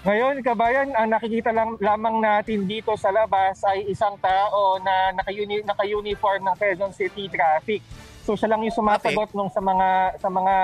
[0.04, 5.63] Ngayon, kabayan, ang nakikita lang lamang natin dito sa labas ay isang tao na naka-uni,
[5.63, 7.80] naka-uniform ng Quezon City Traffic.
[8.28, 10.56] So siya lang yung sumasagot nung sa mga sa mga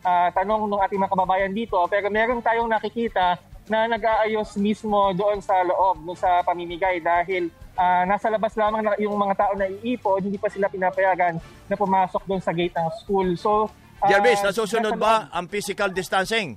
[0.00, 1.76] ah, tanong ng ating mga kababayan dito.
[1.92, 3.36] Pero meron tayong nakikita
[3.68, 8.96] na nag-aayos mismo doon sa loob, no, sa pamimigay dahil ah, nasa labas lamang na
[8.96, 11.36] yung mga tao na iipon, hindi pa sila pinapayagan
[11.68, 13.28] na pumasok doon sa gate ng school.
[13.36, 13.68] So,
[14.00, 16.56] ah, Jarvis, nasusunod nasa ba ang physical distancing?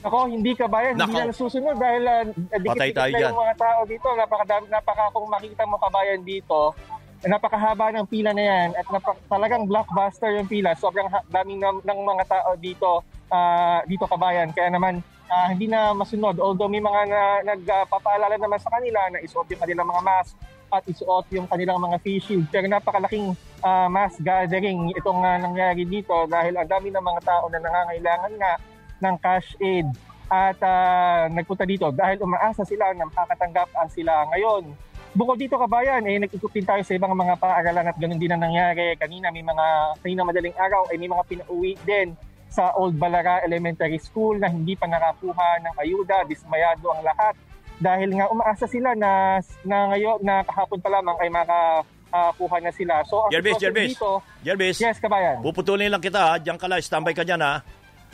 [0.00, 1.18] Ako, hindi ka bayan, hindi Nako.
[1.20, 2.24] na nasusunod dahil uh,
[2.56, 4.08] dikit-dikit na yung mga tao dito.
[4.16, 6.72] Napakadami, napaka kung makita mo kabayan dito,
[7.20, 10.72] napakahaba ng pila na yan at napak, talagang blockbuster yung pila.
[10.72, 14.48] Sobrang ha- daming ng, ng mga tao dito ah, dito kabayan.
[14.56, 16.40] Kaya naman ah, hindi na masunod.
[16.40, 20.32] Although may mga na, nagpapaalala naman sa kanila na isuot yung kanilang mga mask
[20.70, 22.46] at isuot yung kanilang mga face shield.
[22.48, 27.52] Pero napakalaking ah, mass gathering itong ah, nangyari dito dahil ang dami ng mga tao
[27.52, 28.52] na nangangailangan nga
[29.00, 29.88] ng cash aid
[30.30, 34.70] at ah, nagpunta dito dahil umaasa sila na makakatanggap ang sila ngayon.
[35.10, 38.46] Bukod dito kabayan, eh, nag-ikot din tayo sa ibang mga paaralan at ganun din ang
[38.46, 38.94] nangyari.
[38.94, 39.66] Kanina may mga,
[40.06, 42.14] kanina madaling araw ay may mga pinauwi din
[42.46, 46.22] sa Old Balara Elementary School na hindi pa nakakuha ng ayuda.
[46.30, 47.34] Dismayado ang lahat
[47.82, 53.02] dahil nga umaasa sila na, na ngayon, na kahapon pa lamang ay makakuha na sila.
[53.08, 53.98] So, ang Jervis, Jervis.
[53.98, 54.76] dito, Jervis.
[54.78, 55.42] Yes, kabayan.
[55.42, 56.32] Puputulin lang kita ha.
[56.38, 56.78] Diyan ka lang.
[56.78, 57.66] Standby ka dyan ha.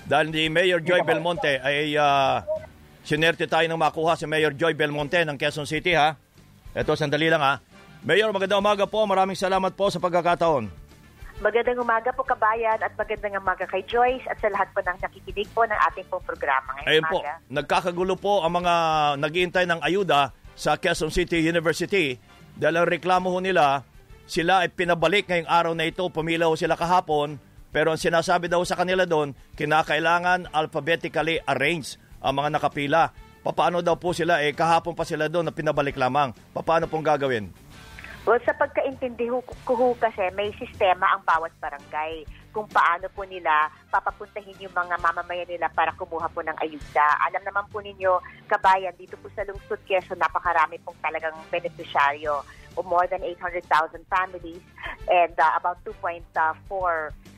[0.06, 2.38] Dahil ni Mayor Joy Belmonte ay uh,
[3.02, 6.14] sinerte tayo ng makuha si Mayor Joy Belmonte ng Quezon City ha.
[6.70, 7.58] Ito, sandali lang ha.
[8.06, 9.02] Mayor, magandang umaga po.
[9.02, 10.70] Maraming salamat po sa pagkakataon.
[11.42, 15.50] Magandang umaga po kabayan at magandang umaga kay Joyce at sa lahat po ng nakikinig
[15.52, 17.34] po ng ating pong programa ngayong Ayun po, umaga.
[17.50, 18.74] nagkakagulo po ang mga
[19.20, 22.16] naghihintay ng ayuda sa Quezon City University
[22.56, 23.84] dahil ang reklamo ho nila,
[24.24, 27.36] sila ay pinabalik ngayong araw na ito, pumilaw sila kahapon,
[27.76, 33.12] pero ang sinasabi daw sa kanila doon, kinakailangan alphabetically arranged ang mga nakapila.
[33.44, 36.32] Paano daw po sila, eh kahapon pa sila doon na pinabalik lamang.
[36.56, 37.52] Paano pong gagawin?
[38.24, 42.24] Well, sa pagkaintindi ko ho kasi may sistema ang bawat barangay
[42.56, 47.06] kung paano po nila papapuntahin yung mga mamamayan nila para kumuha po ng ayuda.
[47.28, 52.40] Alam naman po ninyo, kabayan, dito po sa Lungsod Quezon, napakarami pong talagang beneficiaryo
[52.76, 54.60] o more than 800,000 families
[55.10, 56.22] and uh, about 2.4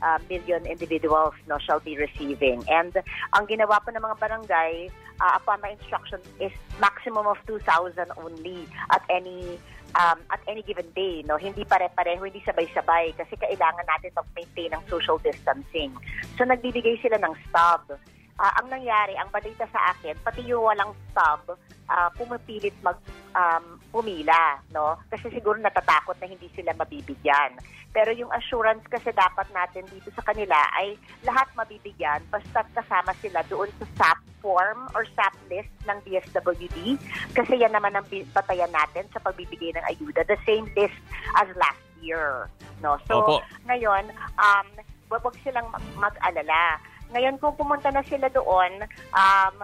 [0.03, 2.63] uh, million individuals no shall be receiving.
[2.69, 2.95] And
[3.35, 8.67] ang ginawa po ng mga barangay uh, upon my instruction is maximum of 2,000 only
[8.91, 9.59] at any
[9.97, 11.37] um, at any given day, no?
[11.37, 15.95] Hindi pare-pareho, hindi sabay-sabay kasi kailangan natin mag-maintain ng social distancing.
[16.37, 17.97] So nagbibigay sila ng stub.
[18.39, 21.59] Ah, ang nangyari, ang balita sa akin, pati yung walang stub,
[21.91, 22.99] ah, pumipilit mag
[23.35, 25.01] um, pumila, no?
[25.09, 27.57] Kasi siguro natatakot na hindi sila mabibigyan.
[27.89, 33.41] Pero yung assurance kasi dapat natin dito sa kanila ay lahat mabibigyan basta kasama sila
[33.49, 37.01] doon sa SAP form or SAP list ng DSWD
[37.33, 40.23] kasi yan naman ang batayan natin sa pagbibigay ng ayuda.
[40.29, 41.01] The same list
[41.41, 42.47] as last year.
[42.85, 43.01] No?
[43.09, 43.43] So, Opo.
[43.67, 44.67] ngayon, um,
[45.09, 46.79] wag silang mag- mag-alala.
[47.17, 48.85] Ngayon, kung pumunta na sila doon,
[49.17, 49.57] um,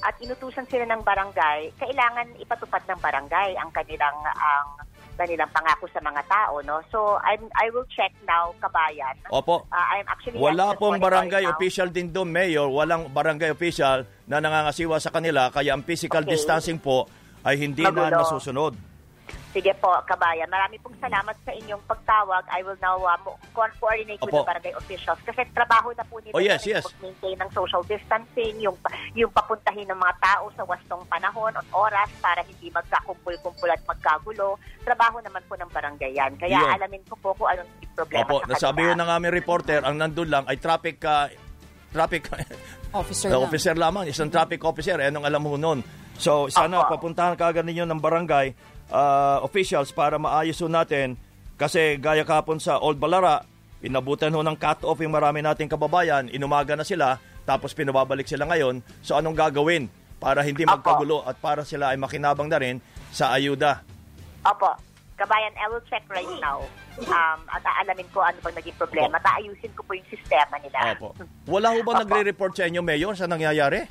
[0.00, 4.66] at inutusan sila ng barangay, kailangan ipatupad ng barangay ang kanilang ang
[5.14, 6.80] kanilang pangako sa mga tao, no?
[6.88, 9.12] So, I'm I will check now, kabayan.
[9.28, 9.68] Opo.
[9.68, 11.52] Uh, I'm actually Wala pong 24 barangay now.
[11.52, 12.64] official din doon, Mayor.
[12.66, 15.52] Walang barangay official na nangangasiwa sa kanila.
[15.52, 16.32] Kaya ang physical Okay.
[16.32, 17.04] distancing po
[17.44, 18.16] ay hindi na Magulo.
[18.16, 18.72] nasusunod.
[19.50, 20.46] Sige po, kabayan.
[20.46, 22.46] Marami pong salamat sa inyong pagtawag.
[22.54, 23.18] I will now uh,
[23.50, 24.46] coordinate with Opo.
[24.46, 26.84] the barangay officials kasi trabaho na po nila Oh, yes, na yes.
[26.86, 28.78] mag-maintain ng social distancing, yung,
[29.18, 34.54] yung papuntahin ng mga tao sa wastong panahon at oras para hindi magkakumpul-kumpul at magkagulo.
[34.86, 36.32] Trabaho naman po ng barangay yan.
[36.38, 36.70] Kaya Yun.
[36.78, 40.30] alamin ko po kung anong problema Opo, sa nasabi yun ng aming reporter, ang nandun
[40.30, 41.26] lang ay traffic uh,
[41.90, 42.22] traffic
[42.94, 43.46] Officer na lang.
[43.46, 45.82] officer lamang, isang traffic officer, eh, anong alam mo nun.
[46.18, 48.52] So, sana papuntahan kagad ninyo ng barangay
[48.90, 51.16] uh, officials para maayos ho natin
[51.60, 53.44] kasi gaya kahapon sa Old Balara,
[53.84, 58.80] inabutan ho ng cut-off yung marami nating kababayan, inumaga na sila, tapos pinababalik sila ngayon.
[59.04, 62.76] So anong gagawin para hindi magkagulo at para sila ay makinabang na rin
[63.12, 63.84] sa ayuda?
[64.44, 64.72] Opo.
[65.20, 66.64] Kabayan, I will check right now.
[66.96, 69.20] Um, at aalamin ko ano bang naging problema.
[69.20, 70.96] Taayusin ko po yung sistema nila.
[70.96, 71.12] Opo.
[71.44, 72.00] Wala ho ba Opo.
[72.08, 73.84] nagre-report sa inyo, Mayor, sa nangyayari?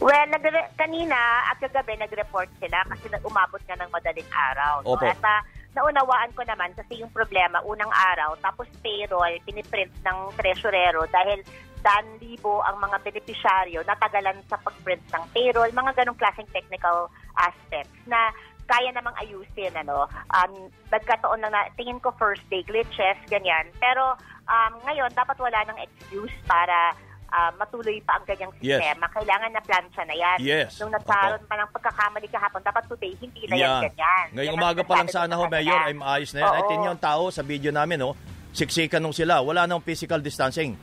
[0.00, 4.80] Well, nagre- kanina at kagabi nag-report sila kasi umabot nga ng madaling araw.
[4.80, 4.96] No?
[4.96, 5.04] Opo.
[5.04, 5.44] At ah,
[5.76, 11.44] naunawaan ko naman kasi yung problema, unang araw, tapos payroll, piniprint ng tresurero dahil
[11.80, 17.08] dan libo ang mga benepisyaryo natagalan sa pagprint ng payroll, mga ganong klaseng technical
[17.40, 18.28] aspects na
[18.68, 20.52] kaya namang ayusin ano um,
[20.94, 24.14] nagkataon lang na tingin ko first day glitches ganyan pero
[24.46, 26.94] um, ngayon dapat wala ng excuse para
[27.30, 28.78] ah, matuloy pa ang ganyang Yes.
[28.82, 30.78] sistema kailangan na plansya na yan Yes.
[30.78, 33.82] nung nagkaroon pa ng pagkakamali kahapon dapat today hindi na yan Yan.
[33.88, 35.42] ganyan Ngayong Yan ang umaga pa lang sana ho.
[35.46, 36.52] Mayor, ay maayos na yan.
[36.52, 36.68] Ay, Oo.
[36.70, 38.14] tingnan yung tao sa video namin, oh.
[38.50, 39.42] Siksikan nung sila.
[39.42, 40.74] Wala nang physical distancing.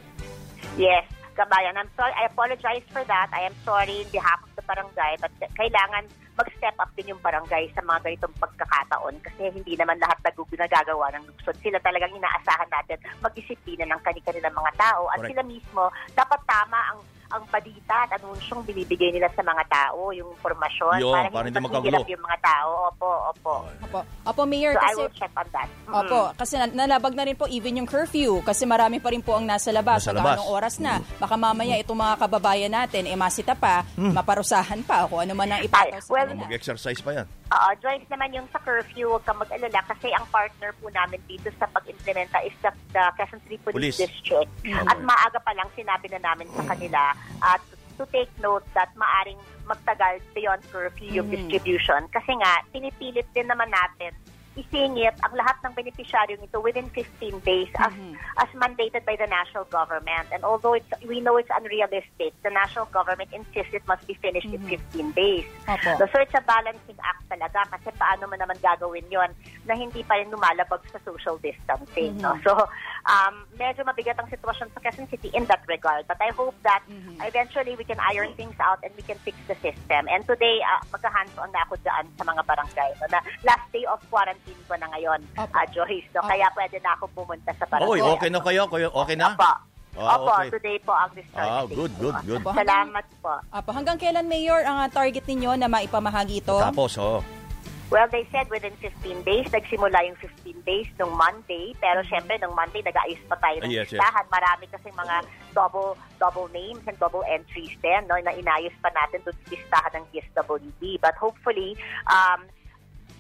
[0.76, 1.76] Yes, kabayan.
[1.76, 2.14] I'm sorry.
[2.16, 3.28] I apologize for that.
[3.32, 5.20] I am sorry in behalf of the barangay.
[5.20, 10.22] But kailangan mag-step up din yung barangay sa mga ganitong pagkakataon kasi hindi naman lahat
[10.22, 11.58] nag nagagawa ng lungsod.
[11.66, 15.30] Sila talagang inaasahan natin mag-disiplina ng kanilang mga tao at Correct.
[15.34, 20.32] sila mismo dapat tama ang ang balita at anunsyong binibigay nila sa mga tao, yung
[20.32, 22.14] informasyon Yun, para, para hindi maghihirap makagulo.
[22.14, 22.70] yung mga tao.
[22.88, 23.54] Opo, opo.
[23.84, 24.00] Opo.
[24.24, 24.98] Opo, Mayor, So I kasi...
[24.98, 25.68] will check on that.
[25.86, 25.94] Mm.
[25.94, 29.34] Opo, kasi na- nalabag na rin po even yung curfew kasi marami pa rin po
[29.34, 30.02] ang nasa labas.
[30.02, 30.38] Nasa labas.
[30.38, 30.94] anong oras na.
[31.18, 34.12] Baka mamaya itong mga kababayan natin, eh masita pa, Hmm.
[34.12, 36.48] maparusahan pa kung ano man ang ipataw sa well, kanila.
[36.48, 37.28] Mag-exercise pa yan.
[37.48, 41.48] Oo, Joyce naman yung sa curfew, huwag kang mag-alala kasi ang partner po namin dito
[41.56, 44.00] sa pag-implementa is the, the Quezon City Police, Police.
[44.04, 44.52] District.
[44.68, 44.84] Mm.
[44.84, 47.64] At maaga pa lang sinabi na namin sa kanila at
[47.96, 51.40] to take note that maaring magtagal beyond curfew yung Mm.
[51.40, 54.12] distribution kasi nga pinipilit din naman natin
[54.58, 57.94] isingit ang lahat ng benepisyaryong ito within 15 days as
[58.42, 60.26] as mandated by the national government.
[60.34, 64.50] And although it's, we know it's unrealistic, the national government insists it must be finished
[64.50, 65.46] in 15 days.
[65.70, 66.02] Opo.
[66.02, 69.32] So, so it's a balancing act talaga kasi paano mo naman gagawin yon
[69.70, 72.18] na hindi pa rin lumalabag sa social distancing.
[72.18, 72.34] No?
[72.42, 72.58] So
[73.08, 76.06] um, medyo mabigat ang sitwasyon sa Quezon City in that regard.
[76.06, 76.84] But I hope that
[77.24, 80.06] eventually we can iron things out and we can fix the system.
[80.12, 82.92] And today, uh, magka-hands-on na ako dyan sa mga barangay.
[83.02, 83.06] No?
[83.10, 86.06] Na last day of quarantine ko na ngayon, uh, Joyce.
[86.12, 87.90] So, kaya pwede na ako pumunta sa barangay.
[87.90, 88.68] Oy, okay na kayo?
[88.68, 89.34] Okay na?
[89.34, 89.52] Opo.
[89.98, 90.54] Ah, Opo, okay.
[90.54, 92.44] today po ang discharge Ah, good, good, good.
[92.46, 93.34] Salamat po.
[93.50, 96.54] Apo, hanggang kailan, Mayor, ang ah, target ninyo na maipamahagi ito?
[96.54, 97.26] Tapos, oh.
[97.88, 99.48] Well, they said within 15 days.
[99.48, 101.72] Nagsimula yung 15 days nung Monday.
[101.80, 103.96] Pero syempre, nung Monday, nag-aayos pa tayo ng Ah, yes, yes.
[103.96, 104.26] listahan.
[104.28, 105.16] Marami kasi mga
[105.56, 109.92] double double names and double entries din no, na inayos pa natin doon sa listahan
[110.02, 111.00] ng DSWD.
[111.00, 111.80] But hopefully,
[112.12, 112.44] um,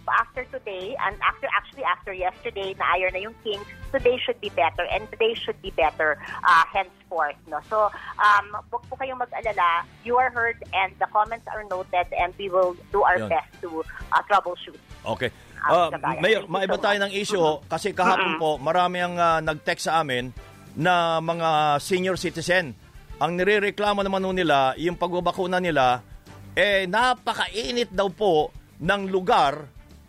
[0.09, 4.49] after today, and after actually after yesterday, na iron na yung Kings, today should be
[4.51, 7.37] better and today should be better uh, henceforth.
[7.47, 7.59] No?
[7.69, 9.83] So, um, huwag po kayong mag-alala.
[10.03, 13.29] You are heard and the comments are noted and we will do our Yun.
[13.29, 14.79] best to uh, troubleshoot.
[15.05, 15.31] Okay.
[15.63, 16.21] Ah, Uh.
[16.21, 20.05] Mayor, maiba so tayo ng issue ho, kasi kahapon po, marami ang ah, nag-text sa
[20.05, 20.29] amin
[20.77, 22.77] na mga senior citizen.
[23.17, 26.05] Ang nirereklamo naman nila, yung pagbabakuna nila,
[26.53, 29.65] eh napakainit daw po ng lugar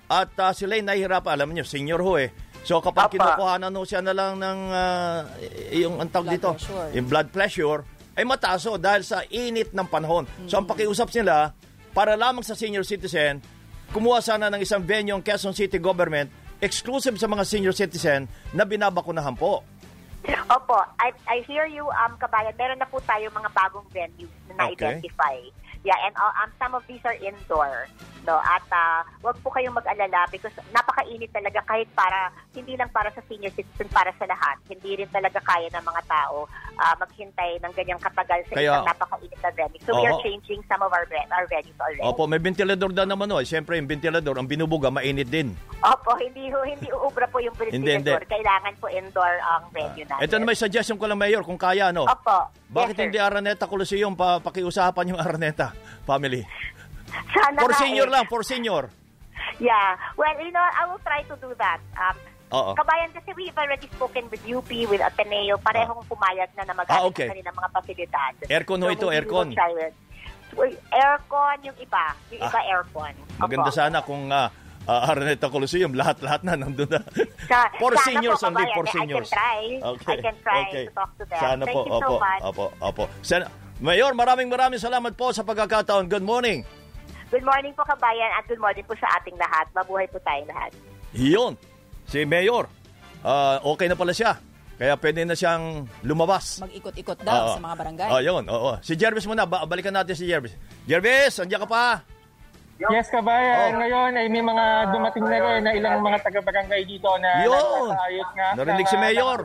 [0.09, 1.37] at ah, sila'y nahihirapan.
[1.37, 2.33] Alam niyo, senior ho eh.
[2.65, 3.15] So kapag Apa.
[3.15, 5.21] kinukuhanan ho siya na lang ng ah,
[5.73, 6.89] yung ang tawag Blood dito, pressure.
[6.97, 7.81] yung blood pressure,
[8.19, 10.27] ay mataas ho dahil sa init ng panahon.
[10.51, 11.55] So ang pakiusap nila,
[11.95, 13.39] para lamang sa senior citizen,
[13.95, 18.67] kumuha sana ng isang venue ang Quezon City Government exclusive sa mga senior citizen na
[18.67, 19.63] binabakunahan po.
[20.51, 22.53] Opo, I, I hear you, um, kabayan.
[22.59, 24.83] Meron na po tayo mga bagong venues na Okay.
[24.99, 25.39] na-identify.
[25.87, 27.87] Yeah, and uh, um, some of these are indoor.
[28.27, 33.09] No, at uh, wag po kayong mag-alala because napakainit talaga kahit para hindi lang para
[33.15, 34.59] sa senior citizen, para sa lahat.
[34.69, 36.45] Hindi rin talaga kaya ng mga tao
[36.77, 39.81] uh, maghintay ng ganyang katagal sa Kaya- isang napakainit na venue.
[39.87, 42.05] So we are changing some of our ven- our venues already.
[42.05, 43.41] Opo, may ventilador daw naman ho.
[43.41, 45.57] Siyempre, yung ventilador, ang binubuga, mainit din.
[45.81, 48.13] Opo, hindi ho, hindi uubra po yung Hindi, hindi.
[48.13, 48.29] ventilador.
[48.29, 50.27] Kailangan po indoor ang venue natin.
[50.27, 52.05] Ito na may suggestion ko lang, Mayor, kung kaya, no?
[52.05, 52.51] Opo.
[52.69, 53.05] Bakit Yes, sir.
[53.09, 55.73] hindi Araneta Coliseum pa pakiusapan yung Araneta
[56.05, 56.45] family?
[57.33, 58.13] Sana For senior eh.
[58.13, 58.93] lang, for senior.
[59.57, 59.97] Yeah.
[60.15, 61.81] Well, you know, I will try to do that.
[61.97, 62.17] Um,
[62.49, 62.71] Oo.
[62.73, 67.09] Kabayan kasi we've already spoken with UP, with Ateneo, parehong pumayag na na Ah, magamit
[67.13, 67.29] okay.
[67.29, 68.33] kanilang mga pasilidad.
[68.47, 69.53] Aircon ho ito, aircon.
[70.91, 72.07] Aircon yung iba.
[72.31, 72.71] Yung iba Ah.
[72.71, 73.15] aircon.
[73.37, 73.77] Maganda Opo.
[73.77, 74.49] sana kung ah,
[74.89, 77.05] ah, Araneta Coliseum, lahat-lahat na nandun na.
[77.45, 79.29] Sa- for sana seniors po, only, for I can seniors.
[79.29, 79.61] try.
[79.85, 81.39] I can try to talk to them.
[81.39, 82.43] Sana Thank po, you so opo, much.
[82.43, 83.05] opo, opo.
[83.21, 83.45] Sana,
[83.79, 86.09] Mayor, maraming maraming salamat po sa pagkakataon.
[86.09, 86.65] Good morning.
[87.29, 89.69] Good morning po, kabayan, at good morning po sa ating lahat.
[89.77, 90.73] Mabuhay po tayong lahat.
[91.13, 91.53] Yun,
[92.09, 92.65] si Mayor.
[93.21, 94.41] Ah, okay na pala siya.
[94.79, 96.63] Kaya pwede na siyang lumabas.
[96.63, 97.55] Mag-ikot-ikot daw Oo.
[97.59, 98.09] sa mga barangay.
[98.15, 98.47] Oh, yun.
[98.47, 98.79] Oo.
[98.79, 99.43] Si Jervis muna.
[99.43, 100.55] Ba- balikan natin si Jervis.
[100.87, 101.85] Jervis, andiyan ka pa?
[102.79, 103.75] Yes, kabayan.
[103.75, 108.49] Ngayon ay may mga dumating na rin na ilang mga taga-barangay dito na nagsasaayos nga.
[108.55, 109.39] Narinig si ah, Mayor.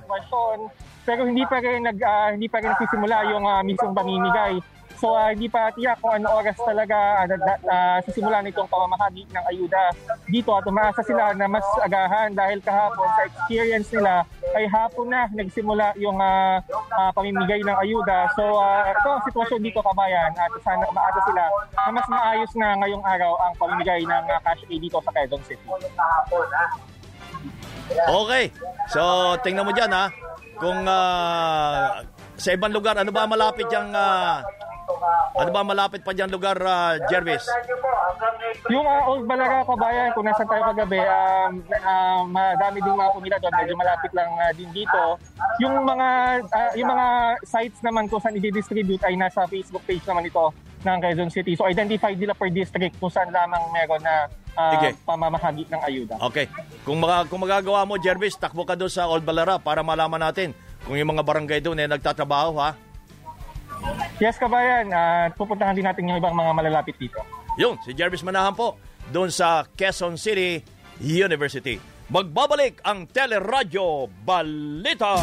[1.04, 4.62] Pero hindi pa rin nag ah, hindi pa rin nagsisimula yung uh, mismong pamimigay.
[5.04, 7.36] So ah, hindi pa tiyak kung ano oras talaga uh,
[7.68, 9.92] uh, sisimula nitong pamamahagi ng ayuda
[10.32, 14.24] dito at umaasa sila na mas agahan dahil kahapon sa experience nila
[14.56, 16.64] ay hapon na nagsimula yung ah,
[16.96, 18.32] ah, pamimigay ng ayuda.
[18.40, 22.68] So ah, ito ang sitwasyon dito kabayan at sana umaasa sila na mas maayos na
[22.80, 25.68] ngayong araw ang pamimigay ng ah, cash aid dito sa Quezon City.
[28.08, 28.46] Okay.
[28.88, 30.08] So, tingnan mo dyan ha.
[30.56, 32.00] Kung ah,
[32.40, 33.92] sa ibang lugar, ano ba malapit yung...
[33.92, 34.63] ah,
[35.34, 37.46] ano ba malapit pa dyan lugar, ah, Jervis?
[38.70, 43.38] Yung uh, Old Balaga kabayan, kung nasan tayo kagabi, um, uh, madami din mga pumila
[43.42, 45.02] doon, medyo malapit lang uh, din dito.
[45.60, 46.10] Yung mga
[46.48, 47.08] uh, yung mga
[47.44, 50.54] sites naman kung saan i-distribute ay nasa Facebook page naman ito
[50.84, 51.58] ng Quezon City.
[51.58, 54.28] So identified nila per district kung saan lamang meron na
[54.58, 54.90] uh, Sige.
[55.04, 56.16] pamamahagi ng ayuda.
[56.32, 56.46] Okay.
[56.84, 60.52] Kung, mga, kung magagawa mo, Jervis, takbo ka doon sa Old Balara para malaman natin
[60.84, 62.76] kung yung mga barangay doon ay nagtatrabaho, ha?
[64.22, 67.20] Yes kabayan, uh, pupuntahan din natin yung ibang mga malalapit dito.
[67.60, 68.80] Yun, si Jervis Manahan po,
[69.12, 70.64] doon sa Quezon City
[71.04, 71.78] University.
[72.08, 75.18] Magbabalik ang Teleradyo Balita.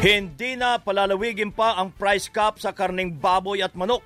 [0.00, 4.00] Hindi na palalawigin pa ang price cap sa karning baboy at manok.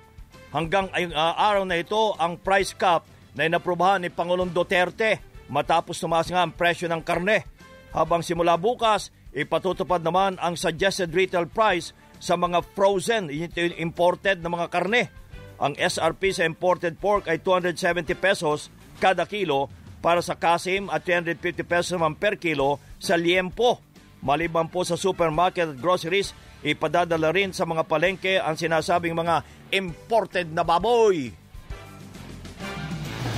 [0.55, 3.03] Hanggang ah, araw na ito, ang price cap
[3.35, 5.19] na inaprubahan ni Pangulong Duterte
[5.51, 7.43] matapos tumaas nga ang presyo ng karne.
[7.91, 11.91] Habang simula bukas, ipatutupad naman ang suggested retail price
[12.23, 13.27] sa mga frozen,
[13.75, 15.11] imported na mga karne.
[15.59, 18.71] Ang SRP sa imported pork ay 270 pesos
[19.03, 19.67] kada kilo
[19.99, 23.83] para sa kasim at 350 pesos naman per kilo sa liempo.
[24.23, 26.31] Maliban po sa supermarket at groceries,
[26.65, 31.29] ipadadala rin sa mga palengke ang sinasabing mga imported na baboy.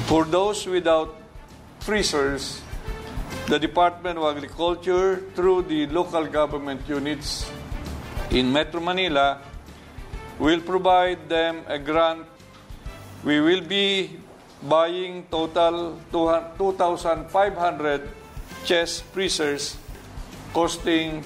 [0.07, 1.19] For those without
[1.83, 2.63] freezers,
[3.51, 7.43] the Department of Agriculture, through the local government units
[8.31, 9.43] in Metro Manila,
[10.39, 12.23] will provide them a grant.
[13.27, 14.15] We will be
[14.63, 17.27] buying total 2,500
[18.63, 19.75] chest freezers
[20.55, 21.23] costing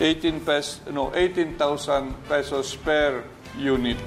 [0.00, 3.22] 18 pes no 18,000 pesos per
[3.54, 3.98] unit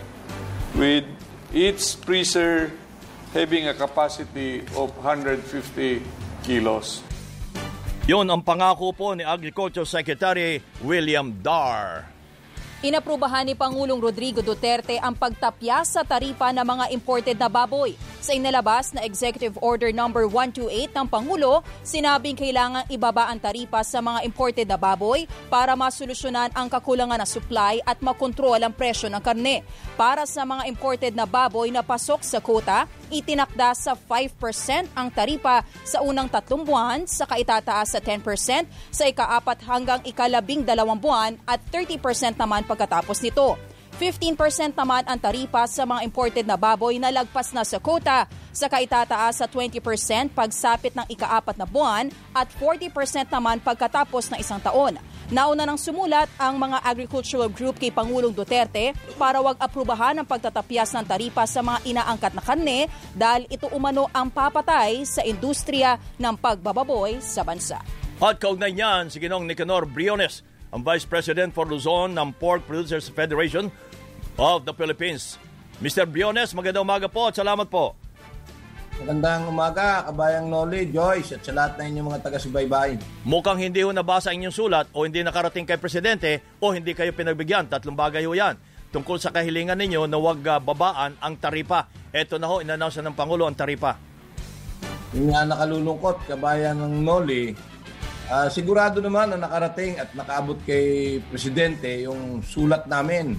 [0.76, 1.08] with
[1.56, 2.76] each freezer
[3.32, 6.04] having a capacity of 150
[6.44, 7.04] kilos.
[8.08, 12.08] Yun ang pangako po ni Agriculture Secretary William Dar.
[12.80, 17.98] Inaprubahan ni Pangulong Rodrigo Duterte ang pagtapya sa taripa ng mga imported na baboy.
[18.18, 20.10] Sa inalabas na Executive Order No.
[20.10, 26.50] 128 ng Pangulo, sinabing kailangang ibaba ang taripa sa mga imported na baboy para masolusyonan
[26.58, 29.62] ang kakulangan ng supply at makontrol ang presyo ng karne.
[29.94, 35.62] Para sa mga imported na baboy na pasok sa quota, itinakda sa 5% ang taripa
[35.86, 41.62] sa unang tatlong buwan, sa kaitataas sa 10%, sa ikaapat hanggang ikalabing dalawang buwan at
[41.70, 43.77] 30% naman pagkatapos nito.
[43.98, 48.70] 15% naman ang taripa sa mga imported na baboy na lagpas na sa quota, sa
[48.70, 52.94] kaitataas sa 20% pagsapit ng ikaapat na buwan at 40%
[53.34, 55.02] naman pagkatapos ng isang taon.
[55.34, 60.94] Nauna nang sumulat ang mga agricultural group kay Pangulong Duterte para wag aprubahan ang pagtatapyas
[60.94, 62.80] ng taripa sa mga inaangkat na karne
[63.18, 67.82] dahil ito umano ang papatay sa industriya ng pagbababoy sa bansa.
[68.22, 73.08] At kaugnay niyan, si Ginong Nicanor Briones, ang Vice President for Luzon ng Pork Producers
[73.08, 73.72] Federation
[74.38, 75.42] of the Philippines.
[75.82, 76.06] Mr.
[76.06, 77.98] Briones, magandang umaga po at salamat po.
[78.98, 82.98] Magandang umaga, kabayang Noli, Joyce, at sa lahat na inyong mga taga-subaybay.
[83.30, 87.70] Mukhang hindi ho nabasa inyong sulat o hindi nakarating kay Presidente o hindi kayo pinagbigyan.
[87.70, 88.58] Tatlong bagay ho yan.
[88.90, 91.86] Tungkol sa kahilingan ninyo na huwag ah, babaan ang taripa.
[92.10, 94.02] Ito na ho, inannounce na ng Pangulo ang taripa.
[95.14, 97.54] Yung nga nakalulungkot, kabayan ng Noli,
[98.34, 103.38] ah, sigurado naman na nakarating at nakaabot kay Presidente yung sulat namin.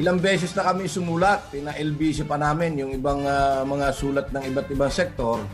[0.00, 4.68] Ilang beses na kami sumulat, pina-LBC pa namin yung ibang ah, mga sulat ng iba't
[4.72, 5.44] ibang sektor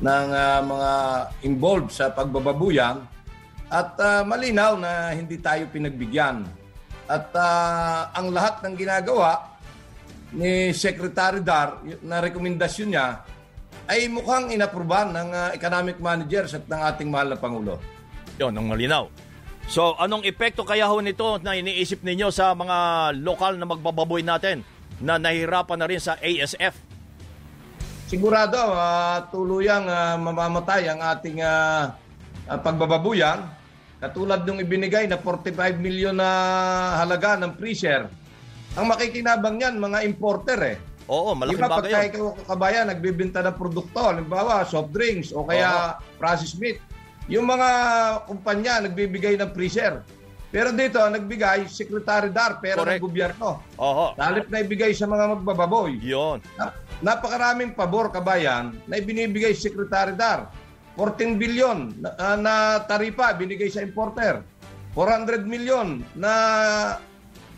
[0.00, 0.92] ng ah, mga
[1.44, 3.04] involved sa pagbababuyang
[3.68, 6.48] at ah, malinaw na hindi tayo pinagbigyan.
[7.04, 9.60] At ah, ang lahat ng ginagawa
[10.32, 13.28] ni Secretary Dar na rekomendasyon niya
[13.86, 17.76] ay mukhang inapruban ng ah, economic managers at ng ating mahal na Pangulo.
[18.40, 19.04] Yon, ang malinaw.
[19.66, 24.62] So, anong epekto kaya ho nito na iniisip ninyo sa mga lokal na magbababoy natin
[25.02, 26.78] na nahihirapan na rin sa ASF?
[28.06, 31.90] Sigurado, uh, tuluyang uh, mamamatay ang ating uh,
[32.46, 33.42] uh, pagbababuyan.
[33.98, 36.30] Katulad nung ibinigay na 45 milyon na
[37.02, 38.06] halaga ng freezer.
[38.78, 40.78] Ang makikinabang niyan, mga importer eh.
[41.10, 42.10] Oo, malaking Di ba, bagay pagka yun.
[42.14, 46.78] ikaw kabayan, nagbibinta ng produkto, halimbawa, soft drinks o kaya processed meat,
[47.26, 47.68] yung mga
[48.26, 50.02] kumpanya nagbibigay ng freezer.
[50.54, 53.02] Pero dito, nagbigay, Secretary Dar, Correct.
[53.02, 53.60] ng gobyerno.
[53.76, 54.14] Oho.
[54.16, 55.98] Halip na ibigay sa mga magbababoy.
[55.98, 56.38] Yun.
[56.54, 56.72] Na-
[57.02, 60.48] napakaraming pabor, kabayan, na ibinibigay Secretary Dar.
[60.96, 62.54] 14 billion na, ah, na
[62.88, 64.40] taripa binigay sa importer.
[64.96, 66.32] 400 million na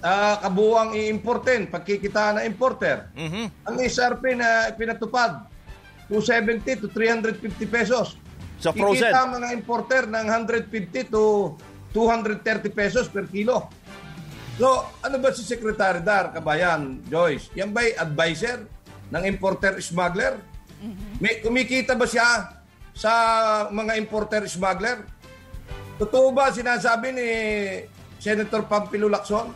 [0.03, 3.14] ah, kabuwang i-importin, pagkikita na importer.
[3.14, 3.69] Mhm.
[3.69, 5.47] Ang SRP na pinatupad,
[6.11, 8.19] 270 to 350 pesos.
[8.59, 9.11] Sa frozen.
[9.11, 11.54] Kikita ang mga importer ng 150 to
[11.94, 13.70] 230 pesos per kilo.
[14.59, 17.54] So, ano ba si Secretary Dar, kabayan, Joyce?
[17.54, 18.66] Yan ba'y advisor
[19.14, 20.34] ng importer smuggler?
[21.22, 22.59] May, kumikita ba siya
[22.90, 23.12] sa
[23.70, 25.06] mga importer smuggler?
[25.98, 27.28] Totoo ba sinasabi ni
[28.18, 29.54] Senator Pampilo Lacson?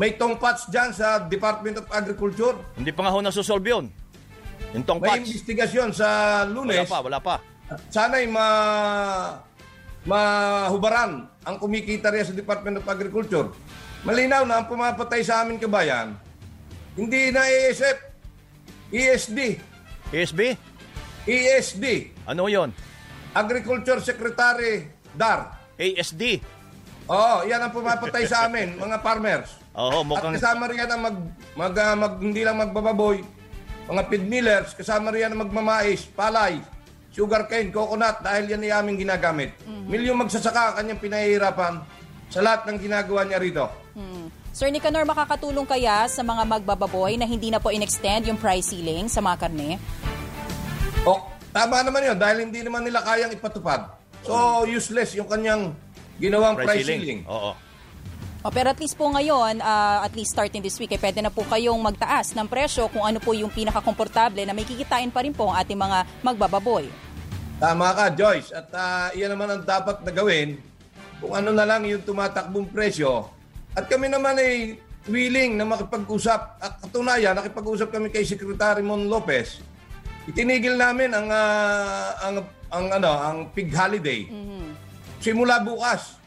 [0.00, 2.56] May tongpats dyan sa Department of Agriculture?
[2.80, 3.86] Hindi pa nga ho nasusolve yun.
[4.72, 6.08] Yung tong May investigasyon sa
[6.48, 6.80] lunes.
[6.80, 7.34] Wala pa, wala pa.
[7.90, 8.46] Sana'y ma
[10.02, 13.52] mahubaran ang kumikita rin sa Department of Agriculture.
[14.02, 16.16] Malinaw na ang pumapatay sa amin kabayan,
[16.96, 17.98] hindi na ASF,
[18.88, 19.38] ESD.
[20.10, 20.40] ESB?
[21.28, 21.84] ESD.
[22.24, 22.72] Ano yon?
[23.36, 25.60] Agriculture Secretary Dar.
[25.76, 26.40] ASD.
[27.10, 29.60] Oo, yan ang pumapatay sa amin, mga farmers.
[29.76, 30.34] Oo, At mukhang...
[30.40, 31.16] kasama rin yan ang mag,
[31.54, 33.22] mag, ah, mag- hindi lang magbababoy,
[33.86, 36.58] mga feed millers, kasama rin yan ang magmamais, palay,
[37.10, 39.50] sugarcane, coconut, dahil yan ay aming ginagamit.
[39.66, 41.74] Milyong magsasaka ang kanyang pinahihirapan
[42.30, 43.66] sa lahat ng ginagawa niya rito.
[43.98, 44.30] Hmm.
[44.50, 49.06] Sir Nicanor, makakatulong kaya sa mga magbababoy na hindi na po in-extend yung price ceiling
[49.06, 49.78] sa mga karne?
[51.06, 51.22] O,
[51.54, 53.90] tama naman yun, dahil hindi naman nila kayang ipatupad.
[54.26, 55.74] So, useless yung kanyang
[56.18, 57.22] ginawang price, ceiling.
[57.26, 57.54] Oo.
[58.40, 61.28] O, pero at least po ngayon, ah, at least starting this week, eh, pwede na
[61.28, 65.36] po kayong magtaas ng presyo kung ano po yung pinakakomportable na may kikitain pa rin
[65.36, 66.88] po ang ating mga magbababoy.
[67.60, 68.56] Tama ka, Joyce.
[68.56, 70.56] At ah, iyan naman ang dapat na gawin
[71.20, 73.28] kung ano na lang yung tumatakbong presyo.
[73.76, 76.40] At kami naman ay willing na makipag-usap.
[76.64, 79.60] At katunayan, nakipag-usap kami kay Secretary Mon Lopez.
[80.24, 82.36] Itinigil namin ang ah, ang
[82.72, 84.24] ang ano, ang pig holiday.
[85.20, 86.19] Simula bukas.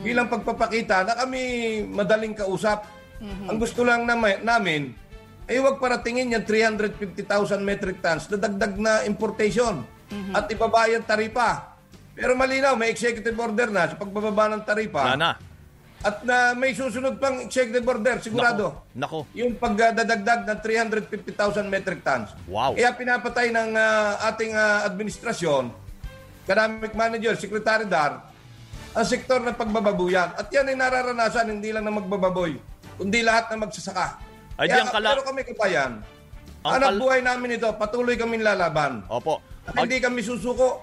[0.00, 1.42] Bilang pagpapakita na kami
[1.84, 2.88] madaling kausap.
[3.24, 4.82] Ang gusto lang namin, namin
[5.44, 9.84] ay huwag paratingin yung 350,000 metric tons na dagdag na importation
[10.32, 11.76] at ibabayad taripa.
[12.14, 15.02] Pero malinaw, may executive order na sa pagbababa ng taripa.
[15.02, 15.32] Wala na.
[16.04, 18.84] At na may susunod pang executive order, sigurado.
[18.92, 19.24] Nako.
[19.32, 22.36] Yung pagdadagdag ng 350,000 metric tons.
[22.44, 22.76] Wow.
[22.76, 25.72] Kaya pinapatay ng ah, ating ah, administrasyon,
[26.44, 28.30] economic manager, secretary Dar,
[28.94, 30.38] ang sektor ng pagbababuyan.
[30.38, 32.54] At yan ay nararanasan hindi lang na magbababoy,
[32.94, 34.22] kundi lahat na magsasaka.
[34.54, 35.92] Ay, Kaya kala- pero kami kapayan,
[36.64, 39.02] Ang anak kal- buhay namin ito, patuloy kami lalaban.
[39.10, 39.42] Opo.
[39.66, 40.80] At hindi kami susuko.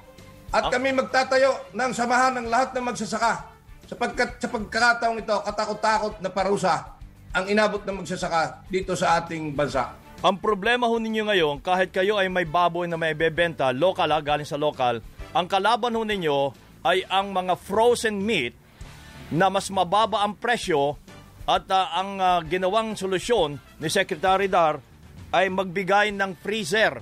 [0.52, 3.50] At Ang- kami magtatayo ng samahan ng lahat ng magsasaka.
[3.88, 6.96] Sapagkat sa pagkakataong ito, katakot-takot na parusa
[7.32, 9.96] ang inabot ng magsasaka dito sa ating bansa.
[10.22, 14.22] Ang problema ho ninyo ngayon, kahit kayo ay may baboy na may bebenta, local ha,
[14.22, 15.02] galing sa local,
[15.32, 16.38] ang kalaban ho ninyo
[16.82, 18.58] ay ang mga frozen meat
[19.32, 20.98] na mas mababa ang presyo
[21.48, 24.82] at ah, ang ah, ginawang solusyon ni Secretary Dar
[25.32, 27.00] ay magbigay ng freezer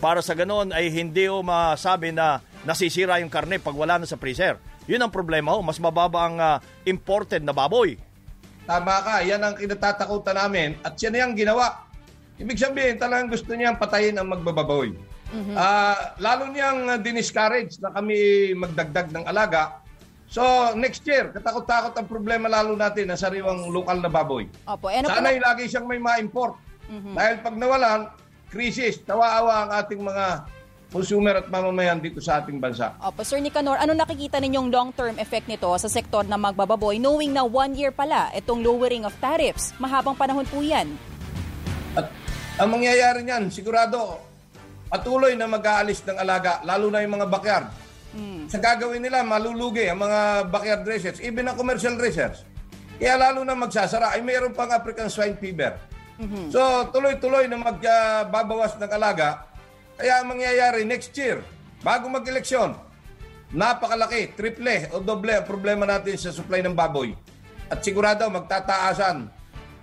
[0.00, 4.16] para sa ganon ay hindi ho masabi na nasisira yung karne pag wala na sa
[4.16, 4.56] freezer.
[4.88, 6.56] Yun ang problema ho, mas mababa ang ah,
[6.88, 8.00] imported na baboy.
[8.64, 11.90] Tama ka, yan ang kinatatakutan namin at yan ang ginawa.
[12.40, 14.96] Ibig sabihin, talagang gusto niyang patayin ang magbababoy.
[15.54, 19.78] Ah, lalo niyang uh, diniscourage na kami magdagdag ng alaga.
[20.30, 20.42] So,
[20.78, 24.46] next year, katakot-takot ang problema lalo natin na sariwang lokal na baboy.
[24.66, 26.54] Opo, ano po Sana'y lagi siyang may ma-import.
[26.90, 28.00] Dahil pag nawalan,
[28.50, 30.26] krisis, tawa-awa ang ating mga
[30.90, 32.98] consumer at mamamayan dito sa ating bansa.
[32.98, 37.46] Opo, Sir Nicanor, ano nakikita ninyong long-term effect nito sa sektor ng magbababoy knowing na
[37.46, 39.70] one year pala itong lowering of tariffs?
[39.78, 40.94] Mahabang panahon po yan.
[41.94, 42.10] At
[42.58, 44.29] ang mangyayari niyan, sigurado,
[44.90, 47.66] patuloy na mag-aalis ng alaga, lalo na yung mga backyard.
[48.50, 52.42] Sa gagawin nila, malulugi ang mga backyard raisers, even ang commercial raisers.
[52.98, 55.78] Kaya lalo na magsasara, ay mayroon pang African swine fever.
[56.52, 56.60] So,
[56.90, 59.46] tuloy-tuloy na magbabawas ng alaga.
[59.96, 61.40] Kaya ang mangyayari next year,
[61.80, 62.74] bago mag-eleksyon,
[63.54, 67.14] napakalaki, triple o doble ang problema natin sa supply ng baboy.
[67.70, 69.16] At sigurado magtataasan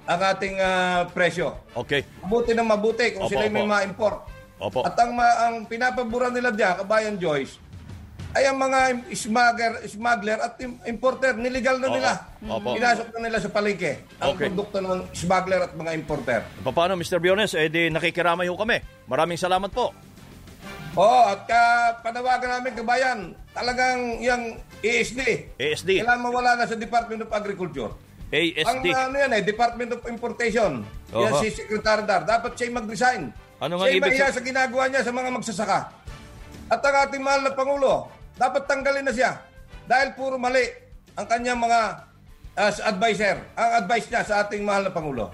[0.08, 1.58] ang ating ah, presyo.
[1.74, 2.04] Okay.
[2.24, 3.72] Mabuti ng mabuti kung Opo, sila may opo.
[3.72, 4.18] ma-import.
[4.58, 4.82] Opo.
[4.82, 7.62] At ang, ang pinapabura nila diyan, kabayan Joyce,
[8.34, 8.80] ay ang mga
[9.12, 12.12] smuggler, smuggler at im- importer, niligal na nila.
[12.44, 12.74] Opo.
[12.74, 14.50] Pinasok na nila sa palengke ang Okay.
[14.50, 16.42] produkto ng smuggler at mga importer.
[16.64, 17.18] Paano, Mr.
[17.18, 17.54] Biones?
[17.54, 18.78] Eh di nakikiramay ho kami.
[19.06, 19.94] Maraming salamat po.
[20.98, 21.62] Oo, at ka,
[22.02, 23.20] panawagan namin kabayan,
[23.54, 25.54] talagang yung ESD.
[25.56, 26.02] ASD.
[26.02, 27.94] Kailangan mawala na sa Department of Agriculture.
[28.28, 28.86] Ang ASD.
[28.92, 30.82] ano yan eh, Department of Importation.
[31.10, 31.40] Yan Oho.
[31.40, 32.26] si Secretary Dar.
[32.26, 33.30] Dapat siya mag-resign.
[33.58, 35.80] Ano nga siya ibig sab- sa ginagawa niya sa mga magsasaka.
[36.68, 39.40] At ang ating mahal na Pangulo, dapat tanggalin na siya.
[39.88, 40.62] Dahil puro mali
[41.18, 41.80] ang kanyang mga
[42.54, 43.36] uh, advisor.
[43.56, 45.32] Ang advice niya sa ating mahal na Pangulo.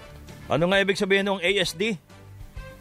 [0.47, 1.97] Ano nga ibig sabihin ng ASD?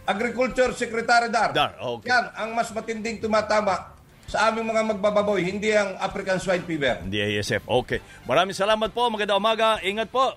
[0.03, 1.55] Agriculture Secretary Dar.
[1.55, 2.11] Dar, okay.
[2.11, 3.95] Yan, ang mas matinding tumatama
[4.26, 7.05] sa aming mga magbababoy, hindi ang African Swine Fever.
[7.05, 7.68] Hindi ASF.
[7.68, 8.01] Okay.
[8.24, 9.07] Maraming salamat po.
[9.12, 9.78] Magandang umaga.
[9.84, 10.34] Ingat po.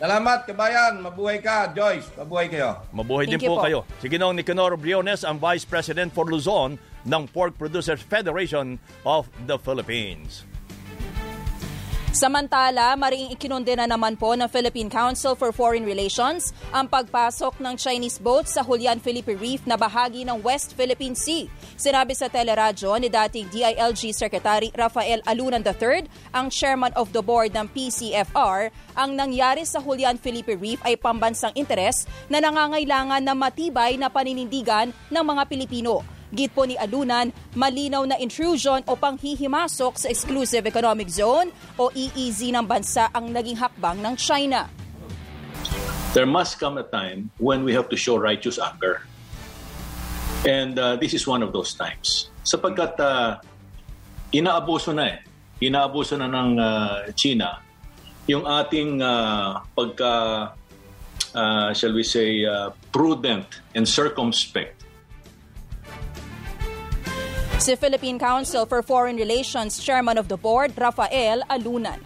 [0.00, 0.96] Salamat, kabayan.
[1.04, 2.08] Mabuhay ka, Joyce.
[2.16, 2.80] Mabuhay kayo.
[2.88, 3.64] Mabuhay Thank din po, po.
[3.68, 3.78] kayo.
[4.00, 9.60] Si Ginoong Nicanor Briones, ang Vice President for Luzon ng Pork Producers Federation of the
[9.60, 10.48] Philippines.
[12.10, 18.18] Samantala, maring ikinundina naman po ng Philippine Council for Foreign Relations ang pagpasok ng Chinese
[18.18, 21.46] boat sa Julian Felipe Reef na bahagi ng West Philippine Sea.
[21.78, 27.54] Sinabi sa teleradyo ni dating DILG Secretary Rafael Alunan III, ang chairman of the board
[27.54, 33.94] ng PCFR, ang nangyari sa Julian Felipe Reef ay pambansang interes na nangangailangan ng matibay
[33.94, 36.19] na paninindigan ng mga Pilipino.
[36.30, 42.54] Git po ni Alunan, malinaw na intrusion o panghihimasok sa Exclusive Economic Zone o EEZ
[42.54, 44.70] ng bansa ang naging hakbang ng China.
[46.12, 49.02] there must come a time when we have to show righteous anger.
[50.46, 52.30] And uh, this is one of those times.
[52.42, 53.38] Sapagkat uh,
[54.32, 55.18] inaabuso na eh.
[55.60, 57.60] Inaabuso na ng uh, China
[58.30, 60.12] yung ating uh, pagka,
[61.34, 64.79] uh, shall we say, uh, prudent and circumspect
[67.60, 72.00] Si Philippine Council for Foreign Relations Chairman of the Board, Rafael Alunan.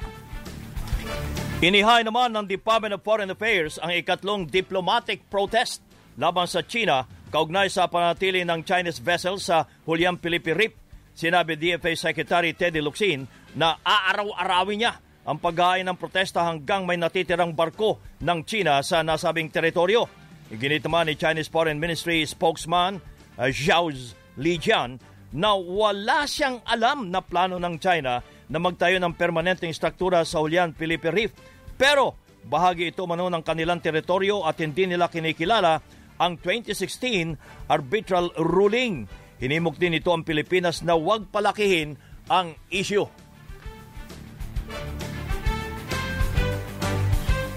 [1.62, 5.78] Inihay naman ng Department of Foreign Affairs ang ikatlong diplomatic protest
[6.18, 10.74] laban sa China kaugnay sa panatili ng Chinese vessel sa Julian Felipe Reef.
[11.14, 13.22] Sinabi DFA Secretary Teddy Locsin
[13.54, 19.54] na aaraw-arawin niya ang paghain ng protesta hanggang may natitirang barko ng China sa nasabing
[19.54, 20.10] teritoryo.
[20.50, 22.98] Iginit naman ni Chinese Foreign Ministry spokesman
[23.38, 23.94] uh, Zhao
[24.34, 24.98] Lijian
[25.34, 30.70] na wala siyang alam na plano ng China na magtayo ng permanenteng struktura sa Julian
[30.78, 31.34] Felipe Reef.
[31.74, 32.14] Pero
[32.46, 35.82] bahagi ito mano ng kanilang teritoryo at hindi nila kinikilala
[36.22, 39.10] ang 2016 arbitral ruling.
[39.42, 41.98] Hinimok din ito ang Pilipinas na huwag palakihin
[42.30, 43.10] ang issue.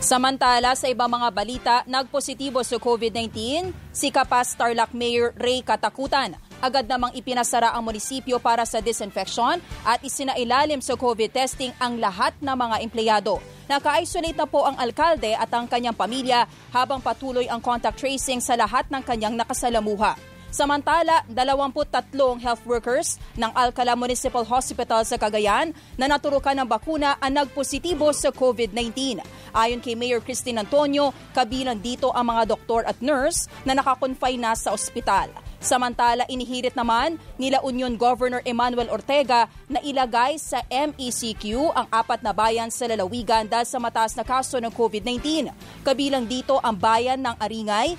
[0.07, 6.46] Samantala, sa ibang mga balita, nagpositibo sa COVID-19 si Kapas Tarlac Mayor Ray Katakutan.
[6.57, 12.33] Agad namang ipinasara ang munisipyo para sa disinfection at isinailalim sa COVID testing ang lahat
[12.41, 13.37] ng mga empleyado.
[13.69, 18.57] Naka-isolate na po ang alkalde at ang kanyang pamilya habang patuloy ang contact tracing sa
[18.57, 20.17] lahat ng kanyang nakasalamuha.
[20.47, 27.43] Samantala, 23 health workers ng Alcala Municipal Hospital sa Cagayan na naturukan ng bakuna ang
[27.43, 29.19] nagpositibo sa COVID-19.
[29.51, 34.55] Ayon kay Mayor Christine Antonio, kabilang dito ang mga doktor at nurse na nakakonfine na
[34.55, 35.29] sa ospital.
[35.57, 42.31] Samantala, inihirit naman nila Union Governor Emmanuel Ortega na ilagay sa MECQ ang apat na
[42.31, 45.49] bayan sa lalawigan dahil sa mataas na kaso ng COVID-19.
[45.81, 47.97] Kabilang dito ang bayan ng Aringay,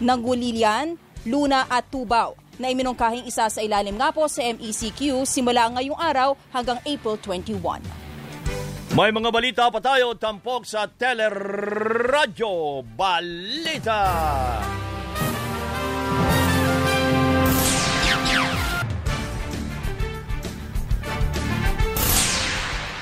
[0.00, 0.96] Nangulilian,
[1.28, 6.38] Luna at Tubao na iminungkahing isa sa ilalim nga po sa MECQ simula ngayong araw
[6.54, 7.82] hanggang April 21.
[8.94, 14.02] May mga balita pa tayo tampok sa Teleradyo Balita.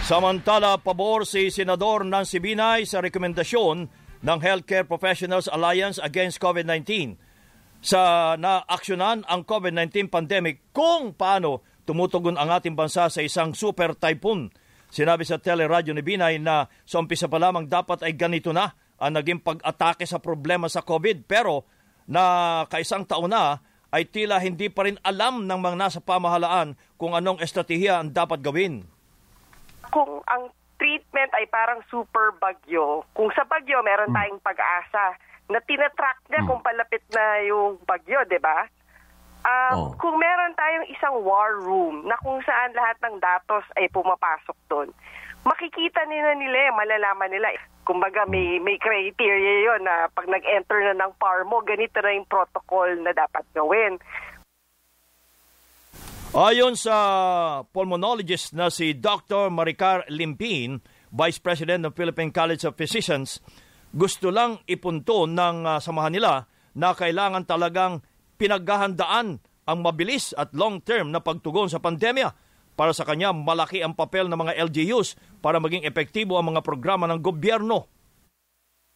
[0.03, 3.86] Samantala, pabor si Senador Nancy Binay sa rekomendasyon
[4.26, 7.14] ng Healthcare Professionals Alliance Against COVID-19
[7.78, 14.50] sa naaksyonan ang COVID-19 pandemic kung paano tumutugon ang ating bansa sa isang super typhoon.
[14.90, 19.14] Sinabi sa teleradyo ni Binay na sa umpisa pa lamang dapat ay ganito na ang
[19.14, 21.62] naging pag-atake sa problema sa COVID pero
[22.11, 23.62] na kaisang taon na
[23.94, 28.42] ay tila hindi pa rin alam ng mga nasa pamahalaan kung anong estratehiya ang dapat
[28.42, 28.91] gawin.
[29.93, 30.49] Kung ang
[30.80, 35.14] treatment ay parang super bagyo, kung sa bagyo meron tayong pag-asa
[35.47, 38.66] na tinatrack niya kung palapit na yung bagyo, di ba?
[39.47, 39.90] Ah, Oh.
[39.99, 44.88] Kung meron tayong isang war room na kung saan lahat ng datos ay pumapasok doon,
[45.43, 47.51] makikita nila nila, malalaman nila.
[47.82, 52.30] Kumbaga may, may criteria yon na pag nag-enter na ng PAR mo, ganito na yung
[52.30, 53.99] protocol na dapat gawin.
[56.33, 56.97] Ayon sa
[57.76, 59.53] pulmonologist na si Dr.
[59.53, 60.80] Maricar Limpin,
[61.12, 63.45] Vice President ng Philippine College of Physicians,
[63.93, 68.01] gusto lang ipunto ng ah, samahan nila na kailangan talagang
[68.41, 72.33] pinaghahandaan ang mabilis at long-term na pagtugon sa pandemya.
[72.72, 77.05] Para sa kanya, malaki ang papel ng mga LGUs para maging epektibo ang mga programa
[77.12, 77.93] ng gobyerno.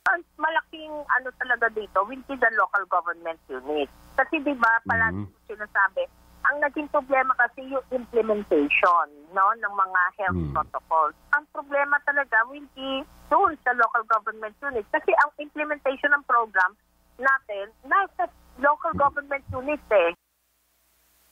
[0.07, 3.91] ang malaking ano talaga dito will be the local government unit.
[4.15, 5.27] Kasi di ba palagi Mhm.
[5.27, 6.03] mm sinasabi,
[6.47, 10.53] ang naging problema kasi yung implementation no ng mga health Mm.
[10.55, 11.15] protocols.
[11.35, 14.87] Ang problema talaga will be doon sa local government unit.
[14.95, 16.73] Kasi ang implementation ng program
[17.19, 18.31] natin nasa
[18.63, 20.13] local government unit eh.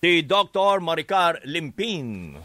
[0.03, 0.85] Si Dr.
[0.85, 2.37] Maricar Limpin.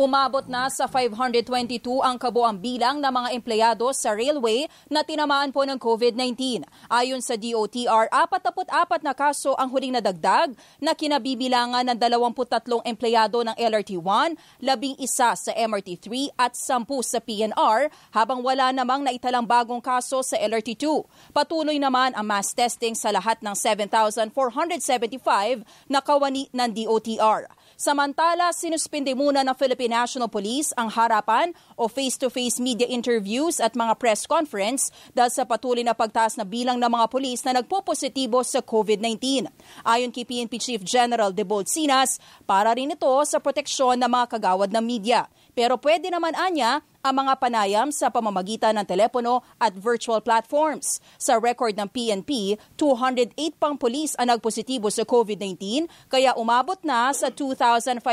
[0.00, 5.68] Umabot na sa 522 ang kabuang bilang ng mga empleyado sa railway na tinamaan po
[5.68, 6.64] ng COVID-19.
[6.88, 13.52] Ayon sa DOTR, 44 na kaso ang huling nadagdag na kinabibilangan ng 23 empleyado ng
[13.52, 15.04] LRT1, 11
[15.36, 21.04] sa MRT3 at 10 sa PNR, habang wala namang naitalang bagong kaso sa LRT2.
[21.36, 25.60] Patuloy naman ang mass testing sa lahat ng 7,475
[25.92, 27.59] na kawani ng DOTR.
[27.80, 33.96] Samantala, sinuspinde muna ng Philippine National Police ang harapan o face-to-face media interviews at mga
[33.96, 38.60] press conference dahil sa patuloy na pagtaas na bilang ng mga polis na nagpo-positibo sa
[38.60, 39.48] COVID-19.
[39.88, 44.68] Ayon kay PNP Chief General Debold Sinas, para rin ito sa proteksyon ng mga kagawad
[44.68, 45.24] ng media.
[45.52, 51.00] Pero pwede naman anya ang mga panayam sa pamamagitan ng telepono at virtual platforms.
[51.16, 57.32] Sa record ng PNP, 208 pang pulis ang nagpositibo sa COVID-19 kaya umabot na sa
[57.32, 58.04] 2,544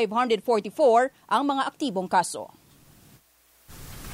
[1.27, 2.47] ang mga aktibong kaso.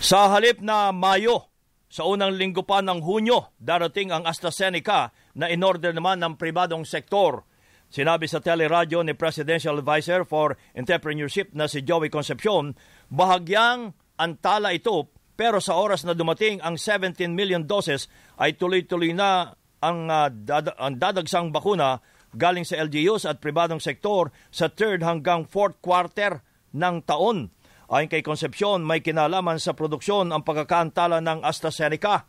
[0.04, 1.48] Sa halip na Mayo,
[1.94, 7.46] sa unang linggo pa ng Hunyo, darating ang AstraZeneca na inorder naman ng pribadong sektor.
[7.94, 12.74] Sinabi sa teleradyo ni Presidential Advisor for Entrepreneurship na si Joey Concepcion,
[13.14, 18.10] bahagyang antala ito pero sa oras na dumating ang 17 million doses
[18.42, 22.02] ay tuloy-tuloy na ang, uh, dad- ang dadagsang bakuna
[22.34, 26.42] galing sa LGUs at pribadong sektor sa third hanggang fourth quarter
[26.74, 27.54] ng taon.
[27.94, 32.26] Ayon kay Concepcion, may kinalaman sa produksyon ang pagkakaantala ng AstraZeneca.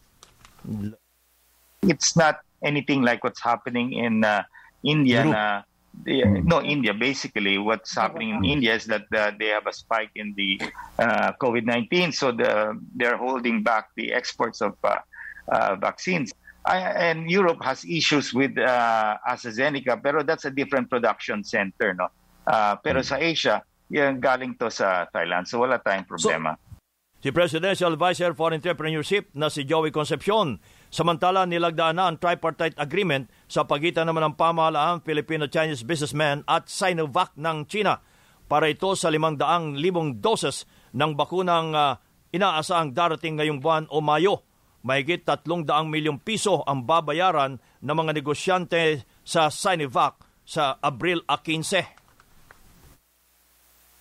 [1.85, 4.45] it's not anything like what's happening in uh,
[4.85, 5.24] India.
[5.24, 5.37] Europe.
[5.37, 5.45] Na,
[6.03, 6.92] the- no, India.
[6.92, 10.61] Basically, what's happening in India is that uh, they have a spike in the
[10.99, 14.99] uh, COVID nineteen, so the, they're holding back the exports of uh,
[15.49, 16.34] uh, vaccines.
[16.66, 22.09] I, and Europe has issues with uh, AstraZeneca, pero that's a different production center, no.
[22.47, 26.57] Uh, pero sa Asia, yan galing to sa Thailand, so wala tayong problema.
[27.24, 30.61] Si Presidential Advisor for Entrepreneurship na si Joey Concepcion.
[30.95, 37.34] Samantala, nilagdaan na ang tripartite agreement sa pagitan naman ng pamahalaan Filipino-Chinese businessmen at Sinovac
[37.34, 37.99] ng China
[38.47, 39.74] para ito sa 500,000
[40.22, 40.62] doses
[40.95, 41.99] ng bakunang uh,
[42.30, 44.47] inaasahang darating ngayong buwan o Mayo.
[44.86, 52.05] Mahigit 300 milyong piso ang babayaran ng mga negosyante sa Sinovac sa Abril 15.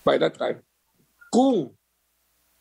[0.03, 0.59] by that time.
[1.31, 1.73] Kung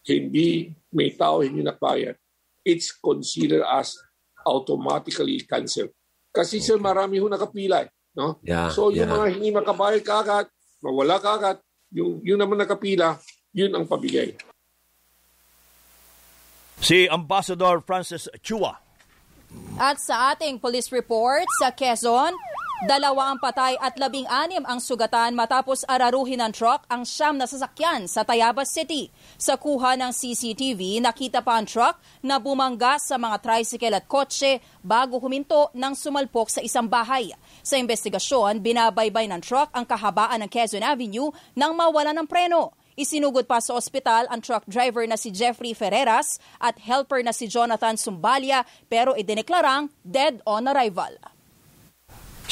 [0.07, 2.17] hindi may tao hindi nakbayad,
[2.65, 3.99] it's considered as
[4.47, 5.95] automatically cancelled.
[6.33, 7.85] Kasi sir, marami ho nakapila.
[7.85, 8.41] eh, No?
[8.45, 9.15] Yeah, so yung yeah.
[9.17, 10.47] mga hindi makabayad kagad,
[10.85, 11.57] mawala kagad,
[11.93, 13.17] yung, yung naman nakapila,
[13.57, 14.37] yun ang pabigay.
[16.83, 18.81] Si Ambassador Francis Chua.
[19.77, 22.33] At sa ating police report sa Quezon,
[22.83, 27.47] dalawa ang patay at labing anim ang sugatan matapos araruhin ng truck ang siyam na
[27.47, 29.07] sasakyan sa Tayabas City.
[29.39, 34.59] Sa kuha ng CCTV, nakita pa ang truck na bumangga sa mga tricycle at kotse
[34.83, 37.31] bago huminto nang sumalpok sa isang bahay.
[37.63, 42.75] Sa investigasyon, binabaybay ng truck ang kahabaan ng Quezon Avenue nang mawala ng preno.
[42.99, 47.49] Isinugod pa sa ospital ang truck driver na si Jeffrey Ferreras at helper na si
[47.49, 51.32] Jonathan Sumbalia pero idineklarang dead on arrival.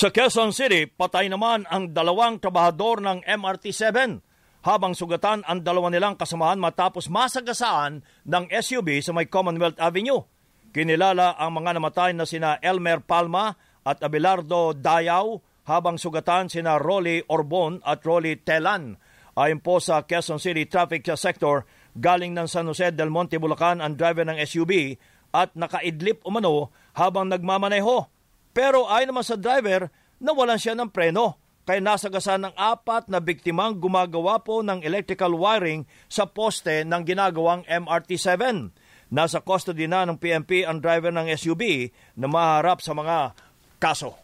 [0.01, 4.25] Sa Quezon City, patay naman ang dalawang trabahador ng MRT-7
[4.65, 10.25] habang sugatan ang dalawa nilang kasamahan matapos masagasaan ng SUV sa may Commonwealth Avenue.
[10.73, 13.53] Kinilala ang mga namatay na sina Elmer Palma
[13.85, 15.37] at Abelardo Dayaw
[15.69, 18.97] habang sugatan sina Rolly Orbon at Rolly Telan.
[19.37, 24.01] Ayon po sa Quezon City Traffic Sector, galing ng San Jose del Monte, Bulacan ang
[24.01, 24.97] driver ng SUV
[25.37, 28.20] at nakaidlip umano habang nagmamaneho.
[28.51, 29.89] Pero ayon naman sa driver,
[30.19, 31.39] nawalan siya ng preno
[31.71, 37.63] kaya nasagasan ng apat na biktimang gumagawa po ng electrical wiring sa poste ng ginagawang
[37.69, 38.75] MRT-7.
[39.15, 43.39] Nasa custody na ng PNP ang driver ng SUV na maharap sa mga
[43.79, 44.19] kaso.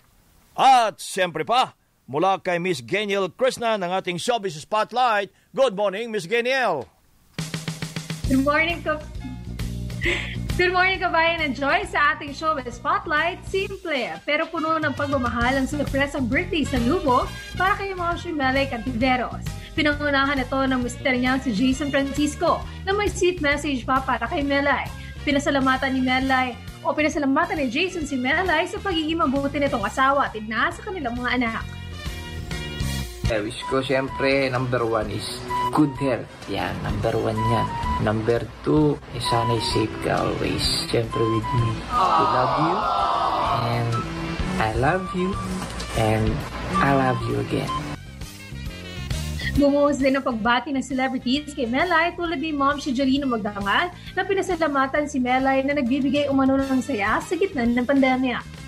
[0.59, 1.79] At siyempre pa,
[2.11, 5.31] mula kay Miss Geniel Krishna ng ating Showbiz Spotlight.
[5.55, 6.87] Good morning, Miss Geniel.
[8.27, 9.07] Good morning, Kap.
[10.57, 11.85] Good morning, kabayan and Joy.
[11.85, 17.29] Sa ating show Spotlight, simple pero puno ng pagmamahal ang sorpresang birthday sa Lubo
[17.61, 19.45] para kay Moshe Melek Antiveros.
[19.77, 24.41] Pinangunahan ito ng mister niya si Jason Francisco na may sweet message pa para kay
[24.41, 24.89] Melay.
[25.29, 30.41] Pinasalamatan ni Melay o pinasalamatan ni Jason si Melay sa pagiging mabuti nitong asawa at
[30.41, 31.76] ina sa kanilang mga anak.
[33.27, 35.27] I wish ko siyempre number one is
[35.75, 36.31] good health.
[36.47, 37.67] Yan, number one yan.
[38.07, 40.63] Number two, eh, sana'y safe ka always.
[40.87, 41.71] Siyempre with me.
[41.91, 42.77] I love you
[43.67, 43.91] and
[44.63, 45.31] I love you
[45.99, 46.31] and
[46.79, 47.73] I love you again.
[49.59, 54.23] Bumuhos din ang pagbati ng celebrities kay Melay tulad ni Mom si Jolino Magdangal na
[54.23, 58.66] pinasalamatan si Melay na nagbibigay umano ng saya sa gitna ng pandemya.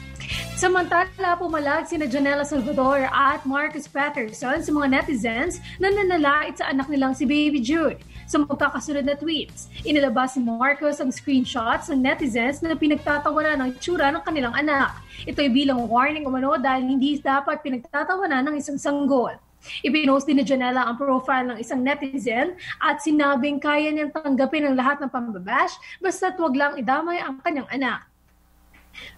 [0.59, 6.91] Samantala, pumalag sina Janela Salvador at Marcus Patterson sa mga netizens na nanalait sa anak
[6.91, 8.03] nilang si Baby Jude.
[8.27, 14.11] Sa magkakasunod na tweets, inilabas ni Marcos ang screenshots ng netizens na pinagtatawanan ng tsura
[14.11, 14.99] ng kanilang anak.
[15.31, 19.39] Ito'y bilang warning umano dahil hindi dapat pinagtatawanan ng isang sanggol.
[19.87, 24.75] Ipinost din ni Janela ang profile ng isang netizen at sinabing kaya niyang tanggapin ang
[24.75, 28.11] lahat ng pambabash basta't wag lang idamay ang kanyang anak.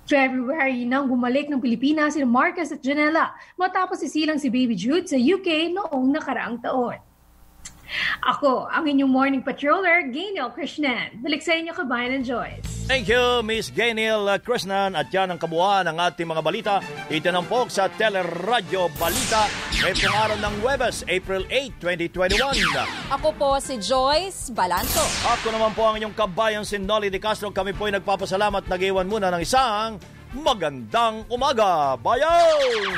[0.07, 5.19] February nang bumalik ng Pilipinas si Marcus at Janela matapos isilang si Baby Jude sa
[5.19, 7.10] UK noong nakaraang taon.
[8.23, 11.19] Ako, ang inyong morning patroller, Gainel Krishnan.
[11.21, 12.81] Balik sa inyo, kabayan ng Joyce.
[12.91, 14.99] Thank you, Miss Gainil Krishnan.
[14.99, 16.75] At yan ang kabuuan ng ating mga balita.
[17.07, 19.47] Itinampok sa Teleradyo Balita
[19.79, 23.15] ngayong araw ng Webes, April 8, 2021.
[23.15, 25.07] Ako po si Joyce Balanto.
[25.39, 27.55] Ako naman po ang inyong kabayan si Nolly De Castro.
[27.55, 28.67] Kami po ay nagpapasalamat.
[28.67, 30.03] Nag-iwan muna ng isang
[30.35, 31.95] magandang umaga.
[31.99, 32.91] Bayan!